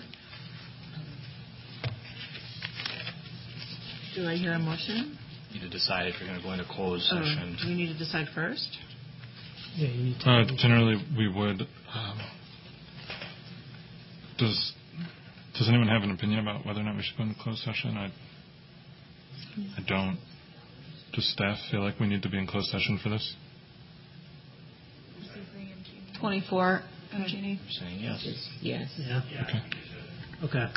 Do 4.14 4.28
I 4.28 4.34
hear 4.36 4.52
a 4.52 4.58
motion? 4.58 5.18
You 5.50 5.60
need 5.60 5.66
to 5.66 5.70
decide 5.70 6.06
if 6.06 6.14
you're 6.20 6.28
going 6.28 6.40
to 6.40 6.44
go 6.46 6.52
into 6.52 6.64
closed 6.64 7.08
Oh, 7.12 7.16
session. 7.22 7.56
Do 7.62 7.68
we 7.68 7.74
need 7.74 7.92
to 7.92 7.98
decide 7.98 8.26
first? 8.34 8.68
Yeah, 9.76 9.88
you 9.88 10.04
need 10.04 10.20
to. 10.20 10.30
Uh, 10.30 10.44
generally, 10.58 10.96
we 11.16 11.28
would. 11.28 11.62
Um, 11.94 12.20
does 14.38 14.72
Does 15.58 15.68
anyone 15.68 15.88
have 15.88 16.02
an 16.02 16.10
opinion 16.10 16.40
about 16.40 16.66
whether 16.66 16.80
or 16.80 16.84
not 16.84 16.96
we 16.96 17.02
should 17.02 17.16
go 17.16 17.24
into 17.24 17.40
closed 17.40 17.60
session? 17.62 17.96
I 17.96 18.10
I 19.78 19.82
don't. 19.86 20.18
Does 21.12 21.30
staff 21.32 21.58
feel 21.70 21.80
like 21.80 22.00
we 22.00 22.06
need 22.06 22.22
to 22.22 22.28
be 22.30 22.38
in 22.38 22.46
closed 22.46 22.70
session 22.70 22.98
for 23.02 23.10
this? 23.10 23.34
24, 26.20 26.82
Jeannie. 27.26 27.60
Saying 27.70 27.98
yes. 28.00 28.48
Yes. 28.60 28.88
Yeah. 28.96 29.22
Okay. 29.42 29.62
Okay. 30.44 30.72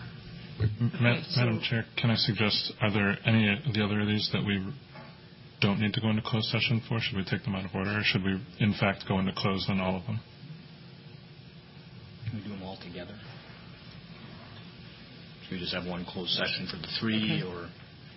M- 0.60 0.70
mm-hmm. 0.92 1.04
Ma- 1.04 1.12
Okay, 1.12 1.24
so- 1.30 1.40
Madam 1.42 1.62
Chair, 1.62 1.86
can 1.98 2.10
I 2.12 2.16
suggest, 2.16 2.74
are 2.82 2.92
there 2.92 3.18
any 3.26 3.50
of 3.50 3.74
the 3.74 3.84
other 3.84 4.02
of 4.02 4.08
these 4.08 4.30
that 4.34 4.44
we 4.46 4.66
don't 5.62 5.80
need 5.80 5.94
to 5.94 6.02
go 6.02 6.10
into 6.10 6.22
closed 6.22 6.48
session 6.50 6.82
for? 6.88 7.00
Should 7.00 7.18
we 7.18 7.24
take 7.26 7.44
them 7.44 7.56
out 7.56 7.66
of 7.66 7.72
order, 7.76 7.92
or 8.00 8.04
should 8.04 8.24
we, 8.24 8.40
in 8.60 8.74
fact, 8.80 9.06
go 9.08 9.20
into 9.20 9.34
closed 9.36 9.70
on 9.70 9.80
all 9.80 9.98
of 9.98 10.06
them? 10.06 10.20
Can 12.30 12.38
we 12.40 12.44
do 12.44 12.50
them 12.50 12.64
all 12.64 12.78
together? 12.78 13.16
Should 15.44 15.52
we 15.54 15.60
just 15.60 15.74
have 15.74 15.86
one 15.86 16.06
closed 16.06 16.32
session 16.32 16.68
for 16.70 16.78
the 16.78 16.88
three, 17.00 17.44
or 17.46 17.70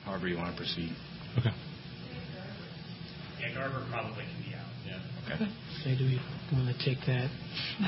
however 0.05 0.29
you 0.29 0.37
want 0.37 0.51
to 0.53 0.57
proceed? 0.57 0.93
Okay. 1.39 1.51
Yeah, 3.41 3.55
Garver 3.55 3.87
probably 3.91 4.25
can 4.25 4.43
be 4.43 4.55
out. 4.55 4.67
Yeah. 4.87 5.35
Okay. 5.35 5.53
Okay, 5.81 5.99
do 5.99 6.05
we 6.05 6.21
want 6.53 6.77
to 6.77 6.85
take 6.85 6.99
that 7.07 7.31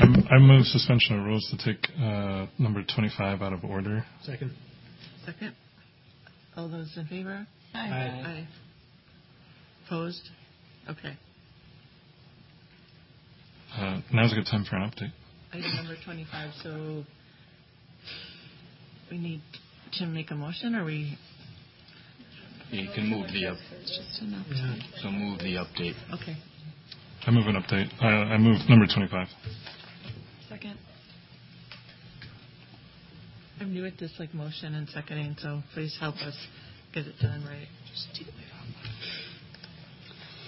I'm- 0.01 0.25
I 0.31 0.39
move 0.39 0.65
suspension 0.67 1.19
of 1.19 1.25
rules 1.27 1.47
to 1.51 1.57
take 1.59 1.89
uh, 2.01 2.47
number 2.59 2.83
25 2.85 3.43
out 3.43 3.53
of 3.53 3.65
order. 3.65 4.05
second? 4.23 4.53
Second? 5.27 5.55
All 6.57 6.69
those 6.69 6.97
in 6.97 7.07
favor? 7.07 7.47
Aye. 7.75 7.79
Aye. 7.81 8.49
Opposed? 9.87 10.29
Okay. 10.89 11.17
Uh, 13.77 14.01
now's 14.13 14.33
a 14.33 14.37
good 14.37 14.47
time 14.47 14.65
for 14.69 14.77
an 14.77 14.91
update. 14.91 15.13
Item 15.53 15.77
number 15.77 15.97
25, 16.05 16.51
so 16.63 17.05
we 19.11 19.19
need 19.19 19.43
to 19.99 20.07
make 20.07 20.31
a 20.31 20.35
motion, 20.35 20.75
or 20.75 20.85
we, 20.85 21.17
You 22.71 22.89
can 22.95 23.09
move 23.09 23.27
the 23.33 23.47
up, 23.47 23.57
It's 23.81 23.99
just 23.99 24.23
an 24.23 24.33
update. 24.45 25.03
so 25.03 25.11
move 25.11 25.39
the 25.41 25.57
update. 25.57 25.95
okay. 26.15 26.37
I 27.27 27.31
move 27.31 27.47
an 27.49 27.57
update. 27.57 27.89
Uh, 28.03 28.07
I 28.07 28.39
move 28.39 28.57
number 28.69 28.87
25. 28.87 29.29
Second. 30.49 30.79
I'm 33.61 33.75
new 33.75 33.85
at 33.85 33.99
this, 33.99 34.13
like, 34.19 34.33
motion 34.33 34.75
and 34.75 34.89
seconding, 34.89 35.37
so 35.41 35.63
please 35.75 35.95
help 36.01 36.15
us 36.17 36.35
get 36.95 37.07
it 37.07 37.15
done 37.21 37.45
right. 37.45 37.67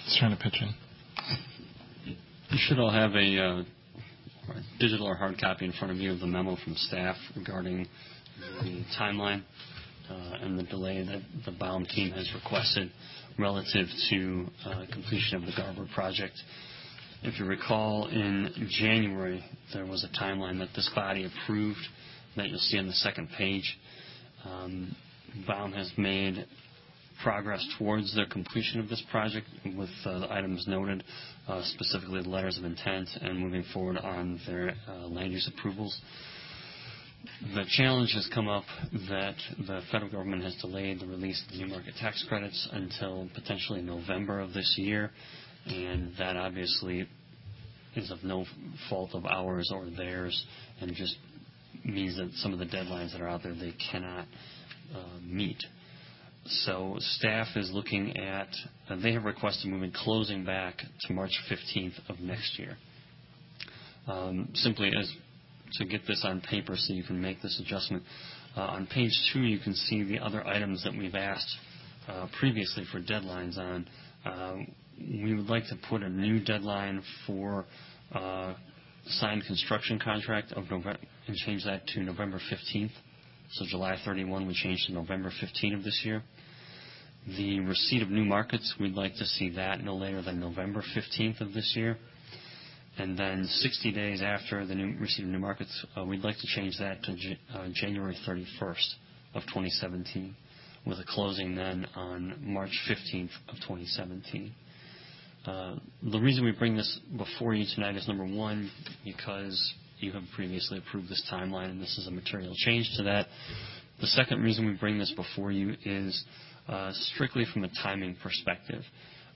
Just 0.05 0.17
trying 0.19 0.35
to 0.35 0.41
pitch 0.41 0.59
in. 0.61 0.73
You 2.49 2.57
should 2.67 2.79
all 2.79 2.89
have 2.91 3.11
a 3.15 3.37
uh, 3.39 3.63
digital 4.79 5.07
or 5.07 5.15
hard 5.15 5.39
copy 5.39 5.65
in 5.65 5.73
front 5.73 5.91
of 5.91 5.97
you 5.97 6.11
of 6.11 6.19
the 6.19 6.27
memo 6.27 6.55
from 6.63 6.75
staff 6.75 7.15
regarding 7.35 7.87
the 8.63 8.83
timeline 8.99 9.43
and 10.09 10.57
the 10.57 10.63
delay 10.63 11.03
that 11.03 11.21
the 11.45 11.51
Baum 11.51 11.85
team 11.85 12.11
has 12.11 12.29
requested 12.33 12.91
relative 13.39 13.87
to 14.09 14.45
uh, 14.65 14.85
completion 14.91 15.37
of 15.37 15.45
the 15.45 15.53
Garver 15.55 15.87
project. 15.93 16.35
If 17.23 17.39
you 17.39 17.45
recall, 17.45 18.07
in 18.07 18.69
January, 18.69 19.43
there 19.73 19.85
was 19.85 20.03
a 20.03 20.21
timeline 20.21 20.59
that 20.59 20.69
this 20.75 20.89
body 20.93 21.25
approved 21.25 21.79
that 22.35 22.49
you'll 22.49 22.59
see 22.59 22.77
on 22.77 22.87
the 22.87 22.93
second 22.93 23.29
page. 23.37 23.77
Um, 24.45 24.95
Baum 25.47 25.71
has 25.71 25.91
made 25.97 26.45
progress 27.23 27.65
towards 27.77 28.13
their 28.15 28.25
completion 28.25 28.79
of 28.79 28.89
this 28.89 29.01
project 29.09 29.47
with 29.77 29.89
uh, 30.05 30.19
the 30.19 30.33
items 30.33 30.65
noted, 30.67 31.03
uh, 31.47 31.61
specifically 31.63 32.21
the 32.21 32.29
letters 32.29 32.57
of 32.57 32.65
intent 32.65 33.07
and 33.21 33.39
moving 33.39 33.63
forward 33.73 33.97
on 33.97 34.39
their 34.45 34.73
uh, 34.89 35.07
land 35.07 35.31
use 35.31 35.49
approvals. 35.57 35.97
The 37.55 37.63
challenge 37.69 38.11
has 38.15 38.29
come 38.33 38.49
up 38.49 38.65
that 39.09 39.35
the 39.57 39.81
federal 39.91 40.11
government 40.11 40.43
has 40.43 40.55
delayed 40.57 40.99
the 40.99 41.05
release 41.05 41.41
of 41.45 41.53
the 41.53 41.63
new 41.63 41.67
market 41.67 41.93
tax 41.99 42.23
credits 42.27 42.67
until 42.73 43.29
potentially 43.33 43.81
November 43.81 44.41
of 44.41 44.53
this 44.53 44.75
year, 44.77 45.11
and 45.65 46.13
that 46.19 46.35
obviously 46.35 47.07
is 47.95 48.11
of 48.11 48.23
no 48.23 48.45
fault 48.89 49.11
of 49.13 49.25
ours 49.25 49.71
or 49.73 49.89
theirs, 49.95 50.45
and 50.81 50.93
just 50.95 51.15
means 51.85 52.17
that 52.17 52.29
some 52.35 52.51
of 52.51 52.59
the 52.59 52.65
deadlines 52.65 53.13
that 53.13 53.21
are 53.21 53.29
out 53.29 53.41
there 53.43 53.53
they 53.53 53.73
cannot 53.91 54.27
uh, 54.93 55.19
meet. 55.25 55.63
So 56.45 56.97
staff 56.99 57.47
is 57.55 57.71
looking 57.71 58.17
at, 58.17 58.49
uh, 58.89 58.97
they 59.01 59.13
have 59.13 59.23
requested 59.23 59.71
moving 59.71 59.93
closing 59.93 60.43
back 60.43 60.77
to 61.07 61.13
March 61.13 61.31
15th 61.49 62.09
of 62.09 62.19
next 62.19 62.59
year. 62.59 62.77
Um, 64.07 64.49
simply 64.55 64.91
as 64.99 65.09
to 65.75 65.85
get 65.85 66.01
this 66.07 66.23
on 66.27 66.41
paper 66.41 66.75
so 66.75 66.93
you 66.93 67.03
can 67.03 67.21
make 67.21 67.41
this 67.41 67.59
adjustment. 67.63 68.03
Uh, 68.55 68.61
on 68.61 68.87
page 68.87 69.11
two, 69.31 69.41
you 69.41 69.59
can 69.59 69.73
see 69.73 70.03
the 70.03 70.19
other 70.19 70.45
items 70.45 70.83
that 70.83 70.93
we've 70.95 71.15
asked 71.15 71.55
uh, 72.07 72.27
previously 72.39 72.83
for 72.91 73.01
deadlines 73.01 73.57
on. 73.57 73.87
Um, 74.25 74.67
we 74.99 75.33
would 75.35 75.47
like 75.47 75.67
to 75.67 75.75
put 75.89 76.03
a 76.03 76.09
new 76.09 76.39
deadline 76.43 77.01
for 77.25 77.65
uh, 78.13 78.53
signed 79.05 79.43
construction 79.47 79.99
contract 79.99 80.51
of 80.53 80.63
November 80.69 80.97
and 81.27 81.35
change 81.37 81.63
that 81.65 81.85
to 81.87 82.01
November 82.01 82.39
15th. 82.51 82.91
So 83.53 83.65
July 83.67 83.97
31 84.03 84.47
we 84.47 84.53
changed 84.53 84.87
to 84.87 84.93
November 84.93 85.31
15 85.39 85.75
of 85.75 85.83
this 85.83 86.01
year. 86.03 86.23
The 87.37 87.61
receipt 87.61 88.01
of 88.01 88.09
new 88.09 88.25
markets, 88.25 88.75
we'd 88.79 88.95
like 88.95 89.15
to 89.15 89.25
see 89.25 89.49
that 89.51 89.81
no 89.81 89.95
later 89.95 90.21
than 90.21 90.39
November 90.39 90.83
15th 90.95 91.39
of 91.41 91.53
this 91.53 91.73
year. 91.75 91.97
And 92.97 93.17
then 93.17 93.45
60 93.45 93.91
days 93.91 94.21
after 94.21 94.65
the 94.65 94.75
new 94.75 94.97
receipt 94.99 95.23
of 95.23 95.29
new 95.29 95.39
markets, 95.39 95.85
uh, 95.97 96.05
we'd 96.05 96.23
like 96.23 96.37
to 96.37 96.47
change 96.47 96.77
that 96.77 97.01
to 97.03 97.13
uh, 97.55 97.67
January 97.73 98.15
31st 98.27 98.93
of 99.33 99.41
2017, 99.43 100.35
with 100.85 100.99
a 100.99 101.05
closing 101.07 101.55
then 101.55 101.87
on 101.95 102.35
March 102.39 102.71
15th 102.87 103.31
of 103.49 103.55
2017. 103.67 104.53
Uh, 105.45 105.75
the 106.03 106.19
reason 106.19 106.45
we 106.45 106.51
bring 106.51 106.77
this 106.77 106.99
before 107.17 107.55
you 107.55 107.65
tonight 107.73 107.95
is 107.95 108.07
number 108.07 108.25
one, 108.25 108.69
because 109.03 109.73
you 109.97 110.11
have 110.11 110.23
previously 110.35 110.77
approved 110.77 111.09
this 111.09 111.27
timeline, 111.31 111.71
and 111.71 111.81
this 111.81 111.97
is 111.97 112.07
a 112.07 112.11
material 112.11 112.53
change 112.57 112.89
to 112.97 113.03
that. 113.03 113.25
The 114.01 114.07
second 114.07 114.43
reason 114.43 114.67
we 114.67 114.73
bring 114.73 114.99
this 114.99 115.11
before 115.15 115.51
you 115.51 115.75
is 115.83 116.23
uh, 116.67 116.91
strictly 116.93 117.45
from 117.51 117.63
a 117.63 117.69
timing 117.81 118.15
perspective. 118.21 118.83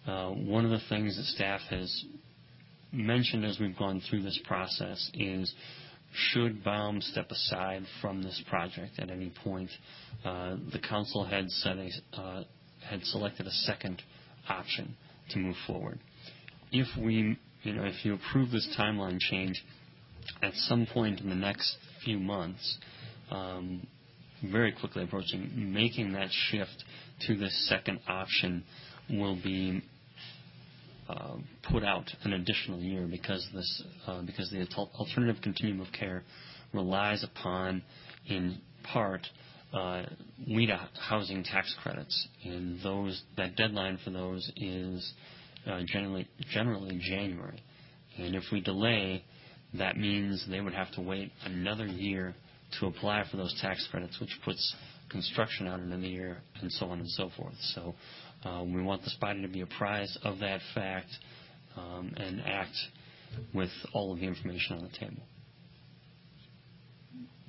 Uh, 0.06 0.30
one 0.30 0.64
of 0.64 0.72
the 0.72 0.82
things 0.90 1.18
that 1.18 1.26
staff 1.26 1.62
has 1.70 2.04
mentioned 2.92 3.46
as 3.46 3.60
we've 3.60 3.78
gone 3.78 4.02
through 4.10 4.24
this 4.24 4.40
process 4.46 5.10
is 5.14 5.54
should 6.14 6.64
Baum 6.64 7.02
step 7.02 7.30
aside 7.30 7.84
from 8.02 8.24
this 8.24 8.42
project 8.50 9.00
at 9.00 9.10
any 9.10 9.32
point, 9.44 9.70
uh, 10.26 10.56
the 10.72 10.80
council 10.80 11.26
had 11.26 11.48
a, 11.66 11.90
uh, 12.20 12.44
had 12.88 13.04
selected 13.04 13.46
a 13.46 13.52
second 13.52 14.02
option 14.50 14.96
to 15.32 15.40
move 15.40 15.56
forward. 15.66 16.00
If 16.72 16.88
we, 16.98 17.38
you 17.64 17.74
know, 17.74 17.84
if 17.84 18.06
you 18.06 18.16
approve 18.16 18.52
this 18.52 18.68
timeline 18.80 19.20
change, 19.20 19.64
at 20.42 20.54
some 20.54 20.88
point 20.94 21.20
in 21.20 21.30
the 21.30 21.36
next 21.36 21.78
few 22.04 22.20
months, 22.20 22.78
um, 23.32 23.86
very 24.44 24.72
quickly 24.72 25.04
approaching, 25.04 25.52
making 25.74 26.14
that 26.14 26.30
shift 26.32 26.84
to 27.28 27.36
this 27.36 27.68
second 27.68 28.00
option 28.08 28.64
will 29.10 29.36
be 29.36 29.82
put 31.72 31.84
out 31.84 32.10
an 32.24 32.34
additional 32.34 32.80
year 32.80 33.08
because 33.10 33.48
this 33.54 33.84
uh, 34.08 34.22
because 34.24 34.50
the 34.52 34.68
alternative 34.76 35.42
continuum 35.42 35.86
of 35.86 35.92
care 35.94 36.24
relies 36.74 37.24
upon, 37.24 37.82
in 38.28 38.60
part, 38.84 39.22
uh, 39.74 40.04
WHEDA 40.50 40.88
housing 41.10 41.44
tax 41.44 41.74
credits, 41.82 42.28
and 42.44 42.82
those 42.84 43.22
that 43.38 43.56
deadline 43.56 44.00
for 44.04 44.12
those 44.12 44.50
is 44.58 45.14
uh, 45.66 45.82
generally 45.88 46.28
generally 46.52 47.00
January, 47.02 47.62
and 48.18 48.36
if 48.36 48.44
we 48.52 48.62
delay, 48.62 49.24
that 49.74 49.98
means 49.98 50.46
they 50.50 50.62
would 50.62 50.74
have 50.74 50.92
to 50.94 51.02
wait 51.02 51.32
another 51.46 51.86
year 51.86 52.34
to 52.80 52.88
apply 52.88 53.24
for 53.30 53.38
those 53.38 53.58
tax 53.62 53.88
credits, 53.92 54.20
which 54.20 54.32
puts 54.44 54.76
construction 55.10 55.68
out 55.68 55.80
another 55.80 56.08
year, 56.08 56.38
and 56.62 56.72
so 56.72 56.88
on 56.88 57.00
and 57.00 57.10
so 57.10 57.30
forth. 57.38 57.56
So 57.74 57.96
uh, 58.48 58.64
we 58.64 58.82
want 58.82 59.04
the 59.04 59.12
body 59.20 59.42
to 59.42 59.48
be 59.48 59.62
apprised 59.62 60.18
of 60.24 60.40
that 60.40 60.62
fact 60.74 61.10
um, 61.76 62.14
and 62.18 62.42
act 62.42 62.76
with 63.54 63.70
all 63.94 64.14
of 64.14 64.20
the 64.20 64.26
information 64.26 64.78
on 64.78 64.84
the 64.84 64.98
table. 64.98 65.22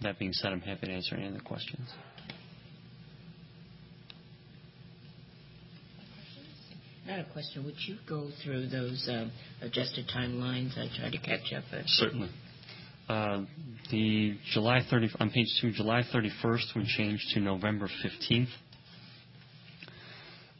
That 0.02 0.18
being 0.18 0.32
said, 0.32 0.52
I'm 0.52 0.60
happy 0.60 0.86
to 0.86 0.92
answer 0.92 1.16
any 1.16 1.28
other 1.28 1.40
questions. 1.40 1.88
I 7.06 7.12
had 7.12 7.20
a 7.20 7.32
question. 7.32 7.64
Would 7.64 7.74
you 7.86 7.96
go 8.06 8.28
through 8.44 8.68
those 8.68 9.08
um, 9.10 9.32
adjusted 9.62 10.06
timelines? 10.14 10.76
I 10.76 10.88
tried 10.98 11.12
to 11.12 11.18
catch 11.18 11.52
up. 11.56 11.64
But 11.70 11.82
Certainly. 11.86 12.28
Uh, 13.08 13.44
the 13.90 14.36
July 14.52 14.80
30 14.90 15.08
on 15.18 15.30
page 15.30 15.46
two, 15.60 15.72
July 15.72 16.02
31st, 16.12 16.76
we 16.76 16.84
changed 16.96 17.24
to 17.32 17.40
November 17.40 17.88
15th. 18.04 18.48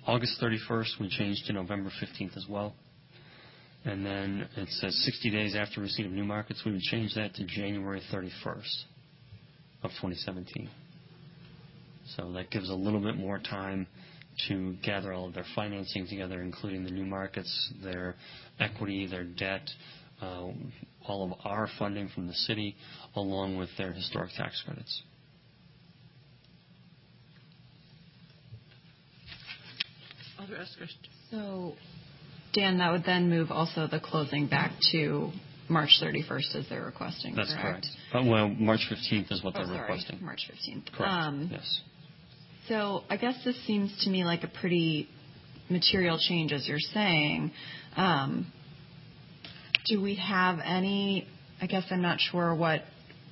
August 0.09 0.41
31st, 0.41 0.99
we 1.01 1.09
changed 1.11 1.45
to 1.45 1.53
November 1.53 1.91
15th 2.03 2.35
as 2.39 2.47
well. 2.49 2.73
And 3.85 4.07
then 4.07 4.49
it 4.57 4.71
says 4.71 4.99
60 5.05 5.31
days 5.31 5.55
after 5.55 5.83
receipt 5.83 6.07
of 6.07 6.13
new 6.13 6.25
markets, 6.25 6.63
we 6.65 6.73
would 6.73 6.81
change 6.81 7.15
that 7.15 7.35
to 7.35 7.45
January 7.45 8.01
31st 8.11 8.85
of 9.83 9.91
2017. 9.91 10.71
So 12.17 12.33
that 12.33 12.51
gives 12.51 12.71
a 12.71 12.75
little 12.75 13.01
bit 13.01 13.19
more 13.19 13.39
time 13.39 13.87
to 14.49 14.77
gather 14.83 15.13
all 15.13 15.27
of 15.27 15.35
their 15.35 15.45
financing 15.55 16.07
together, 16.09 16.41
including 16.41 16.85
the 16.85 16.91
new 16.91 17.05
markets, 17.05 17.73
their 17.83 18.15
equity, 18.59 19.07
their 19.07 19.25
debt, 19.25 19.69
uh, 20.23 20.47
all 21.07 21.31
of 21.31 21.39
our 21.45 21.69
funding 21.79 22.09
from 22.15 22.27
the 22.27 22.35
city, 22.35 22.77
along 23.15 23.59
with 23.59 23.69
their 23.77 23.93
historic 23.93 24.31
tax 24.39 24.63
credits. 24.65 25.03
Alder 30.39 30.55
Eskrich. 30.57 30.91
So, 31.31 31.75
Dan, 32.53 32.79
that 32.79 32.91
would 32.93 33.05
then 33.05 33.29
move 33.29 33.51
also 33.51 33.87
the 33.87 34.01
closing 34.01 34.47
back 34.47 34.73
to 34.93 35.31
March 35.69 35.91
31st 36.03 36.57
as 36.57 36.65
they're 36.71 36.85
requesting, 36.85 37.35
That's 37.35 37.53
correct? 37.53 37.87
correct. 38.13 38.27
Uh, 38.27 38.31
well, 38.31 38.49
March 38.49 38.87
15th 38.91 39.31
is 39.33 39.43
what 39.45 39.55
Oh, 39.57 39.59
they're 39.59 39.67
sorry, 39.67 39.81
requesting. 39.81 40.25
March 40.25 40.49
15th. 40.51 40.93
Correct. 40.93 41.13
Um, 41.13 41.49
yes. 41.53 41.81
So 42.69 43.03
I 43.11 43.17
guess 43.17 43.35
this 43.45 43.57
seems 43.67 43.93
to 44.05 44.11
me 44.11 44.25
like 44.25 44.45
a 44.45 44.49
pretty 44.49 45.09
material 45.71 46.19
change, 46.19 46.53
as 46.53 46.67
you're 46.69 46.79
saying. 46.79 47.51
Um, 47.97 48.51
do 49.87 50.01
we 50.03 50.15
have 50.17 50.59
any? 50.65 51.27
I 51.61 51.67
guess 51.67 51.85
I'm 51.91 52.03
not 52.03 52.19
sure 52.21 52.55
what. 52.55 52.83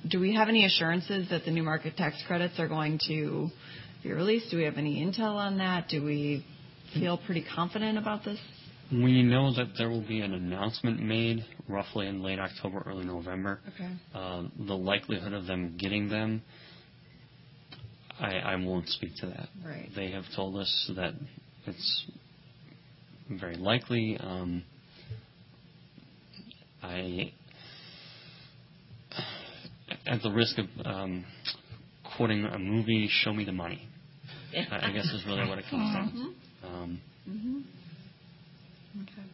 Do 0.07 0.19
we 0.19 0.35
have 0.35 0.47
any 0.49 0.65
assurances 0.65 1.29
that 1.29 1.45
the 1.45 1.51
new 1.51 1.63
market 1.63 1.97
tax 1.97 2.15
credits 2.27 2.59
are 2.59 2.67
going 2.67 2.99
to 3.07 3.49
be 4.03 4.11
released? 4.11 4.49
Do 4.51 4.57
we 4.57 4.63
have 4.63 4.77
any 4.77 5.03
intel 5.05 5.35
on 5.35 5.57
that? 5.59 5.87
Do 5.87 6.03
we 6.03 6.45
feel 6.93 7.17
pretty 7.25 7.45
confident 7.55 7.97
about 7.97 8.23
this? 8.23 8.39
We 8.91 9.21
know 9.21 9.53
that 9.53 9.73
there 9.77 9.89
will 9.89 10.05
be 10.07 10.21
an 10.21 10.33
announcement 10.33 11.01
made 11.01 11.43
roughly 11.67 12.07
in 12.07 12.23
late 12.23 12.39
October, 12.39 12.83
early 12.87 13.05
November. 13.05 13.59
Okay. 13.75 13.89
Uh, 14.15 14.43
the 14.65 14.75
likelihood 14.77 15.33
of 15.33 15.45
them 15.45 15.75
getting 15.77 16.07
them, 16.07 16.41
I, 18.19 18.35
I 18.37 18.55
won't 18.55 18.87
speak 18.87 19.15
to 19.17 19.25
that. 19.27 19.49
Right. 19.65 19.89
They 19.93 20.11
have 20.11 20.23
told 20.35 20.55
us 20.55 20.91
that 20.95 21.13
it's 21.65 22.05
very 23.29 23.57
likely. 23.57 24.17
Um, 24.19 24.63
I, 26.81 27.33
at 30.05 30.21
the 30.23 30.31
risk 30.31 30.57
of 30.57 30.65
um, 30.85 31.25
quoting 32.15 32.45
a 32.45 32.57
movie, 32.57 33.09
"Show 33.11 33.33
me 33.33 33.43
the 33.43 33.51
money." 33.51 33.87
I 34.71 34.87
I 34.87 34.91
guess 34.93 35.05
is 35.05 35.25
really 35.25 35.47
what 35.49 35.59
it 35.59 35.65
comes 35.69 35.93
down 35.93 36.11
to. 36.13 36.46
Um, 36.67 37.01
Mm-hmm. 37.29 37.57
Okay. 39.03 39.27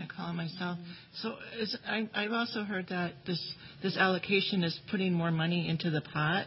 I 0.00 0.06
call 0.06 0.30
it 0.30 0.34
myself. 0.34 0.78
So 1.22 1.34
is, 1.60 1.76
I, 1.86 2.08
I've 2.14 2.32
also 2.32 2.62
heard 2.64 2.86
that 2.88 3.12
this 3.26 3.40
this 3.82 3.96
allocation 3.96 4.64
is 4.64 4.78
putting 4.90 5.12
more 5.12 5.30
money 5.30 5.68
into 5.68 5.90
the 5.90 6.00
pot. 6.00 6.46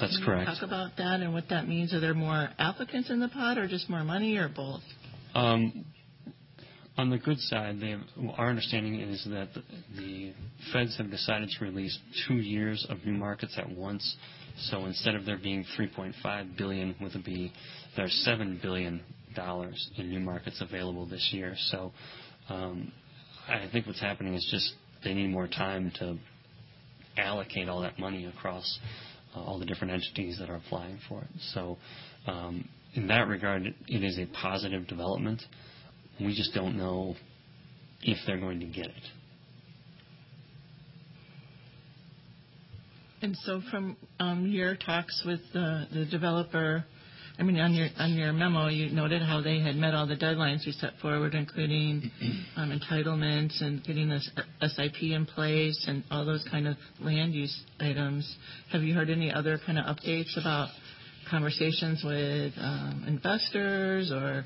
that's 0.00 0.12
Can 0.16 0.20
you 0.20 0.26
correct. 0.26 0.50
Talk 0.50 0.62
about 0.62 0.96
that 0.98 1.20
and 1.20 1.32
what 1.32 1.44
that 1.50 1.68
means. 1.68 1.94
Are 1.94 2.00
there 2.00 2.14
more 2.14 2.48
applicants 2.58 3.10
in 3.10 3.20
the 3.20 3.28
pot, 3.28 3.58
or 3.58 3.68
just 3.68 3.88
more 3.88 4.04
money, 4.04 4.36
or 4.36 4.48
both? 4.48 4.80
Um, 5.34 5.84
on 6.96 7.10
the 7.10 7.18
good 7.18 7.38
side, 7.38 7.80
they 7.80 7.90
have, 7.90 8.00
our 8.36 8.50
understanding 8.50 8.96
is 9.00 9.24
that 9.30 9.48
the, 9.54 9.62
the 9.96 10.32
feds 10.72 10.96
have 10.98 11.10
decided 11.10 11.48
to 11.56 11.64
release 11.64 11.96
two 12.26 12.34
years 12.34 12.84
of 12.90 12.98
new 13.06 13.12
markets 13.12 13.54
at 13.56 13.70
once. 13.70 14.16
So 14.62 14.86
instead 14.86 15.14
of 15.14 15.24
there 15.24 15.38
being 15.38 15.64
3.5 15.78 16.58
billion 16.58 16.96
with 17.00 17.14
a 17.14 17.20
B, 17.20 17.52
there's 17.96 18.12
seven 18.24 18.58
billion 18.60 18.98
dollars 18.98 19.12
in 19.96 20.10
new 20.10 20.20
markets 20.20 20.60
available 20.60 21.06
this 21.06 21.30
year. 21.32 21.54
So 21.70 21.92
um, 22.48 22.92
I 23.48 23.68
think 23.72 23.86
what's 23.86 24.00
happening 24.00 24.34
is 24.34 24.46
just 24.50 24.72
they 25.04 25.14
need 25.14 25.30
more 25.30 25.48
time 25.48 25.92
to 25.98 26.18
allocate 27.16 27.68
all 27.68 27.80
that 27.82 27.98
money 27.98 28.26
across 28.26 28.78
uh, 29.34 29.40
all 29.40 29.58
the 29.58 29.66
different 29.66 29.92
entities 29.92 30.38
that 30.38 30.48
are 30.48 30.56
applying 30.56 30.98
for 31.08 31.22
it. 31.22 31.28
So 31.54 31.76
um, 32.26 32.68
in 32.94 33.06
that 33.08 33.28
regard, 33.28 33.66
it, 33.66 33.74
is 34.04 34.18
a 34.18 34.26
positive 34.40 34.86
development. 34.86 35.42
We 36.20 36.34
just 36.34 36.54
don't 36.54 36.76
know 36.76 37.14
if 38.02 38.18
they're 38.26 38.40
going 38.40 38.60
to 38.60 38.66
get 38.66 38.86
it. 38.86 38.94
And 43.20 43.36
so 43.44 43.60
from 43.70 43.96
um, 44.20 44.46
your 44.46 44.76
talks 44.76 45.22
with 45.26 45.40
the 45.52 46.06
developer, 46.10 46.84
I 47.38 47.44
mean, 47.44 47.56
on 47.60 47.72
your 47.72 47.86
on 47.98 48.14
your 48.14 48.32
memo, 48.32 48.66
you 48.66 48.90
noted 48.90 49.22
how 49.22 49.40
they 49.40 49.60
had 49.60 49.76
met 49.76 49.94
all 49.94 50.08
the 50.08 50.16
deadlines 50.16 50.66
you 50.66 50.72
set 50.72 50.94
forward, 51.00 51.34
including 51.34 52.10
um, 52.56 52.76
entitlements 52.76 53.62
and 53.62 53.82
getting 53.84 54.08
this 54.08 54.28
SIP 54.60 55.02
in 55.02 55.24
place 55.24 55.84
and 55.86 56.02
all 56.10 56.24
those 56.24 56.44
kind 56.50 56.66
of 56.66 56.76
land 57.00 57.34
use 57.34 57.56
items. 57.78 58.36
Have 58.72 58.82
you 58.82 58.92
heard 58.92 59.08
any 59.08 59.32
other 59.32 59.60
kind 59.64 59.78
of 59.78 59.84
updates 59.84 60.36
about 60.36 60.70
conversations 61.30 62.02
with 62.04 62.54
um, 62.58 63.04
investors, 63.06 64.10
or 64.10 64.44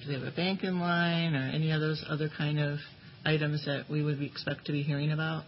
do 0.00 0.08
they 0.08 0.18
have 0.18 0.32
a 0.32 0.34
bank 0.34 0.64
in 0.64 0.80
line, 0.80 1.34
or 1.34 1.46
any 1.52 1.70
of 1.72 1.80
those 1.82 2.02
other 2.08 2.30
kind 2.38 2.58
of 2.58 2.78
items 3.26 3.66
that 3.66 3.84
we 3.90 4.02
would 4.02 4.22
expect 4.22 4.64
to 4.64 4.72
be 4.72 4.82
hearing 4.82 5.12
about? 5.12 5.44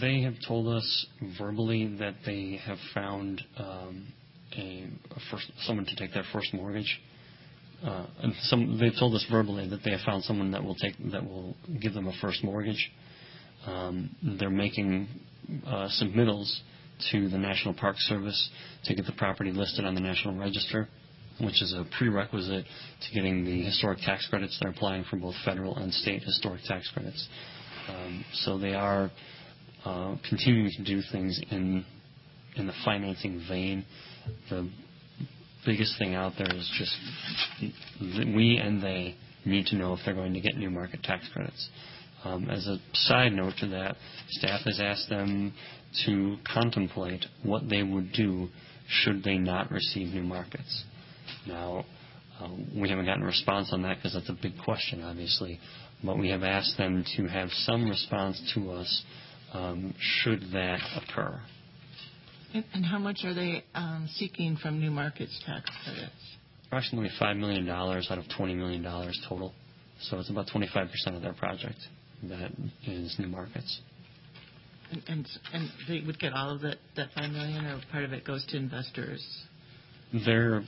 They 0.00 0.20
have 0.22 0.34
told 0.46 0.68
us 0.68 1.06
verbally 1.38 1.96
that 1.98 2.16
they 2.26 2.60
have 2.62 2.78
found 2.94 3.42
um, 3.56 4.08
a, 4.54 4.88
first, 5.30 5.50
someone 5.62 5.86
to 5.86 5.96
take 5.96 6.12
their 6.12 6.24
first 6.32 6.52
mortgage. 6.54 7.00
Uh, 7.84 8.06
and 8.22 8.32
some, 8.42 8.78
they've 8.78 8.98
told 8.98 9.14
us 9.14 9.24
verbally 9.30 9.68
that 9.68 9.80
they 9.84 9.90
have 9.90 10.00
found 10.00 10.24
someone 10.24 10.50
that 10.50 10.64
will 10.64 10.74
take 10.76 10.94
that 11.12 11.24
will 11.24 11.54
give 11.80 11.92
them 11.92 12.08
a 12.08 12.12
first 12.20 12.42
mortgage. 12.42 12.90
Um, 13.66 14.10
they're 14.38 14.48
making 14.50 15.08
uh, 15.66 15.88
submittals 16.00 16.60
to 17.10 17.28
the 17.28 17.36
National 17.36 17.74
Park 17.74 17.96
Service 17.98 18.50
to 18.84 18.94
get 18.94 19.04
the 19.04 19.12
property 19.12 19.52
listed 19.52 19.84
on 19.84 19.94
the 19.94 20.00
National 20.00 20.34
Register, 20.36 20.88
which 21.40 21.60
is 21.60 21.74
a 21.74 21.84
prerequisite 21.98 22.64
to 22.64 23.14
getting 23.14 23.44
the 23.44 23.62
historic 23.62 23.98
tax 23.98 24.26
credits. 24.28 24.58
They're 24.60 24.70
applying 24.70 25.04
for 25.04 25.16
both 25.16 25.34
federal 25.44 25.76
and 25.76 25.92
state 25.92 26.22
historic 26.22 26.62
tax 26.62 26.90
credits. 26.94 27.28
Um, 27.88 28.24
so 28.32 28.58
they 28.58 28.74
are 28.74 29.10
uh, 29.84 30.16
continuing 30.28 30.70
to 30.76 30.84
do 30.84 31.02
things 31.12 31.38
in 31.50 31.84
in 32.56 32.66
the 32.66 32.72
financing 32.84 33.44
vein. 33.48 33.84
The 34.50 34.70
biggest 35.64 35.98
thing 35.98 36.14
out 36.14 36.32
there 36.38 36.54
is 36.54 36.70
just 36.78 36.96
we 38.34 38.60
and 38.62 38.82
they 38.82 39.16
need 39.44 39.66
to 39.66 39.76
know 39.76 39.94
if 39.94 40.00
they're 40.04 40.14
going 40.14 40.34
to 40.34 40.40
get 40.40 40.56
new 40.56 40.70
market 40.70 41.02
tax 41.02 41.28
credits. 41.32 41.68
Um, 42.24 42.50
as 42.50 42.66
a 42.66 42.78
side 42.92 43.32
note 43.32 43.54
to 43.60 43.68
that, 43.68 43.96
staff 44.30 44.60
has 44.64 44.80
asked 44.80 45.08
them 45.08 45.54
to 46.06 46.36
contemplate 46.52 47.24
what 47.42 47.68
they 47.68 47.82
would 47.82 48.12
do 48.12 48.48
should 48.88 49.22
they 49.22 49.38
not 49.38 49.70
receive 49.70 50.12
new 50.12 50.22
markets. 50.22 50.84
Now, 51.46 51.84
uh, 52.40 52.48
we 52.74 52.88
haven't 52.88 53.06
gotten 53.06 53.22
a 53.22 53.26
response 53.26 53.68
on 53.72 53.82
that 53.82 53.96
because 53.96 54.14
that's 54.14 54.28
a 54.28 54.36
big 54.40 54.58
question, 54.64 55.02
obviously, 55.02 55.58
but 56.04 56.18
we 56.18 56.28
have 56.30 56.42
asked 56.42 56.76
them 56.76 57.04
to 57.16 57.26
have 57.26 57.48
some 57.50 57.88
response 57.88 58.40
to 58.54 58.70
us 58.72 59.02
um, 59.52 59.94
should 59.98 60.40
that 60.52 60.80
occur. 60.96 61.40
And, 62.72 62.84
how 62.84 62.98
much 62.98 63.20
are 63.24 63.34
they 63.34 63.64
um, 63.74 64.08
seeking 64.14 64.56
from 64.56 64.80
new 64.80 64.90
markets 64.90 65.42
tax 65.44 65.68
credits? 65.84 66.12
Approximately 66.66 67.10
$5 67.20 67.38
million 67.38 67.68
out 67.68 68.18
of 68.18 68.24
$20 68.38 68.56
million 68.56 68.82
total. 69.28 69.52
So 70.00 70.18
it's 70.18 70.30
about 70.30 70.46
25% 70.48 70.88
of 71.14 71.22
their 71.22 71.32
project 71.32 71.78
that 72.24 72.50
is 72.86 73.14
new 73.18 73.28
markets. 73.28 73.80
And, 74.90 75.02
and 75.08 75.28
and 75.52 75.68
they 75.88 76.02
would 76.06 76.18
get 76.18 76.32
all 76.32 76.50
of 76.50 76.60
that 76.60 76.76
that 76.94 77.08
five 77.16 77.30
million, 77.30 77.64
or 77.64 77.80
part 77.90 78.04
of 78.04 78.12
it 78.12 78.24
goes 78.24 78.46
to 78.50 78.56
investors. 78.56 79.24
Their 80.24 80.62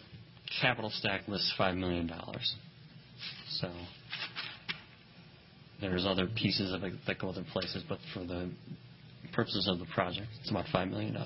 capital 0.60 0.90
stack 0.90 1.28
lists 1.28 1.52
$5 1.58 1.76
million. 1.76 2.10
So 3.60 3.70
there's 5.80 6.04
other 6.04 6.26
pieces 6.26 6.72
of 6.72 6.82
it 6.82 6.94
that 7.06 7.18
go 7.18 7.28
other 7.28 7.44
places, 7.52 7.84
but 7.88 7.98
for 8.12 8.24
the 8.24 8.50
purposes 9.32 9.68
of 9.70 9.78
the 9.78 9.86
project, 9.86 10.28
it's 10.40 10.50
about 10.50 10.66
$5 10.66 10.90
million. 10.90 11.16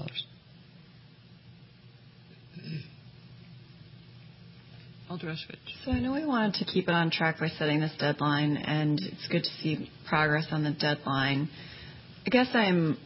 So 5.84 5.92
I 5.92 6.00
know 6.00 6.12
we 6.12 6.24
wanted 6.24 6.54
to 6.54 6.64
keep 6.64 6.88
it 6.88 6.94
on 6.94 7.10
track 7.10 7.38
by 7.38 7.48
setting 7.48 7.80
this 7.80 7.92
deadline, 7.98 8.56
and 8.56 8.98
it's 8.98 9.28
good 9.28 9.44
to 9.44 9.50
see 9.62 9.90
progress 10.08 10.46
on 10.50 10.64
the 10.64 10.70
deadline. 10.70 11.50
I 12.26 12.30
guess 12.30 12.48
I'm 12.54 12.96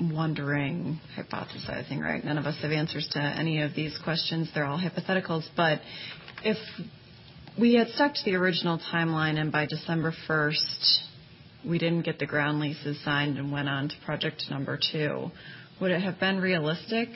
wondering, 0.00 0.98
hypothesizing, 1.16 2.00
right? 2.00 2.24
None 2.24 2.38
of 2.38 2.46
us 2.46 2.56
have 2.62 2.72
answers 2.72 3.08
to 3.12 3.20
any 3.20 3.62
of 3.62 3.74
these 3.74 3.96
questions. 4.02 4.50
They're 4.54 4.64
all 4.64 4.80
hypotheticals. 4.80 5.46
But 5.56 5.80
if 6.42 6.56
we 7.58 7.74
had 7.74 7.88
stuck 7.88 8.14
to 8.14 8.24
the 8.24 8.34
original 8.34 8.80
timeline 8.92 9.38
and 9.38 9.52
by 9.52 9.66
December 9.66 10.12
1st 10.28 10.98
we 11.68 11.78
didn't 11.78 12.02
get 12.02 12.18
the 12.18 12.26
ground 12.26 12.60
leases 12.60 12.98
signed 13.04 13.36
and 13.38 13.52
went 13.52 13.68
on 13.68 13.88
to 13.88 13.94
project 14.04 14.42
number 14.50 14.78
two, 14.92 15.30
would 15.80 15.90
it 15.90 16.02
have 16.02 16.20
been 16.20 16.40
realistic 16.40 17.08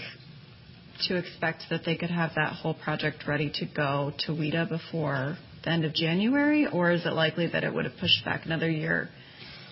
to 1.09 1.17
expect 1.17 1.65
that 1.71 1.83
they 1.85 1.97
could 1.97 2.11
have 2.11 2.31
that 2.37 2.53
whole 2.53 2.75
project 2.75 3.25
ready 3.27 3.51
to 3.55 3.67
go 3.67 4.12
to 4.21 4.33
WHEDA 4.33 4.69
before 4.69 5.37
the 5.65 5.71
end 5.71 5.85
of 5.85 5.93
January, 5.95 6.67
or 6.67 6.91
is 6.93 7.05
it 7.05 7.12
likely 7.12 7.49
that 7.49 7.65
it 7.65 7.73
would 7.75 7.85
have 7.85 7.97
pushed 8.01 8.25
back 8.25 8.47
another 8.47 8.71
year 8.71 9.09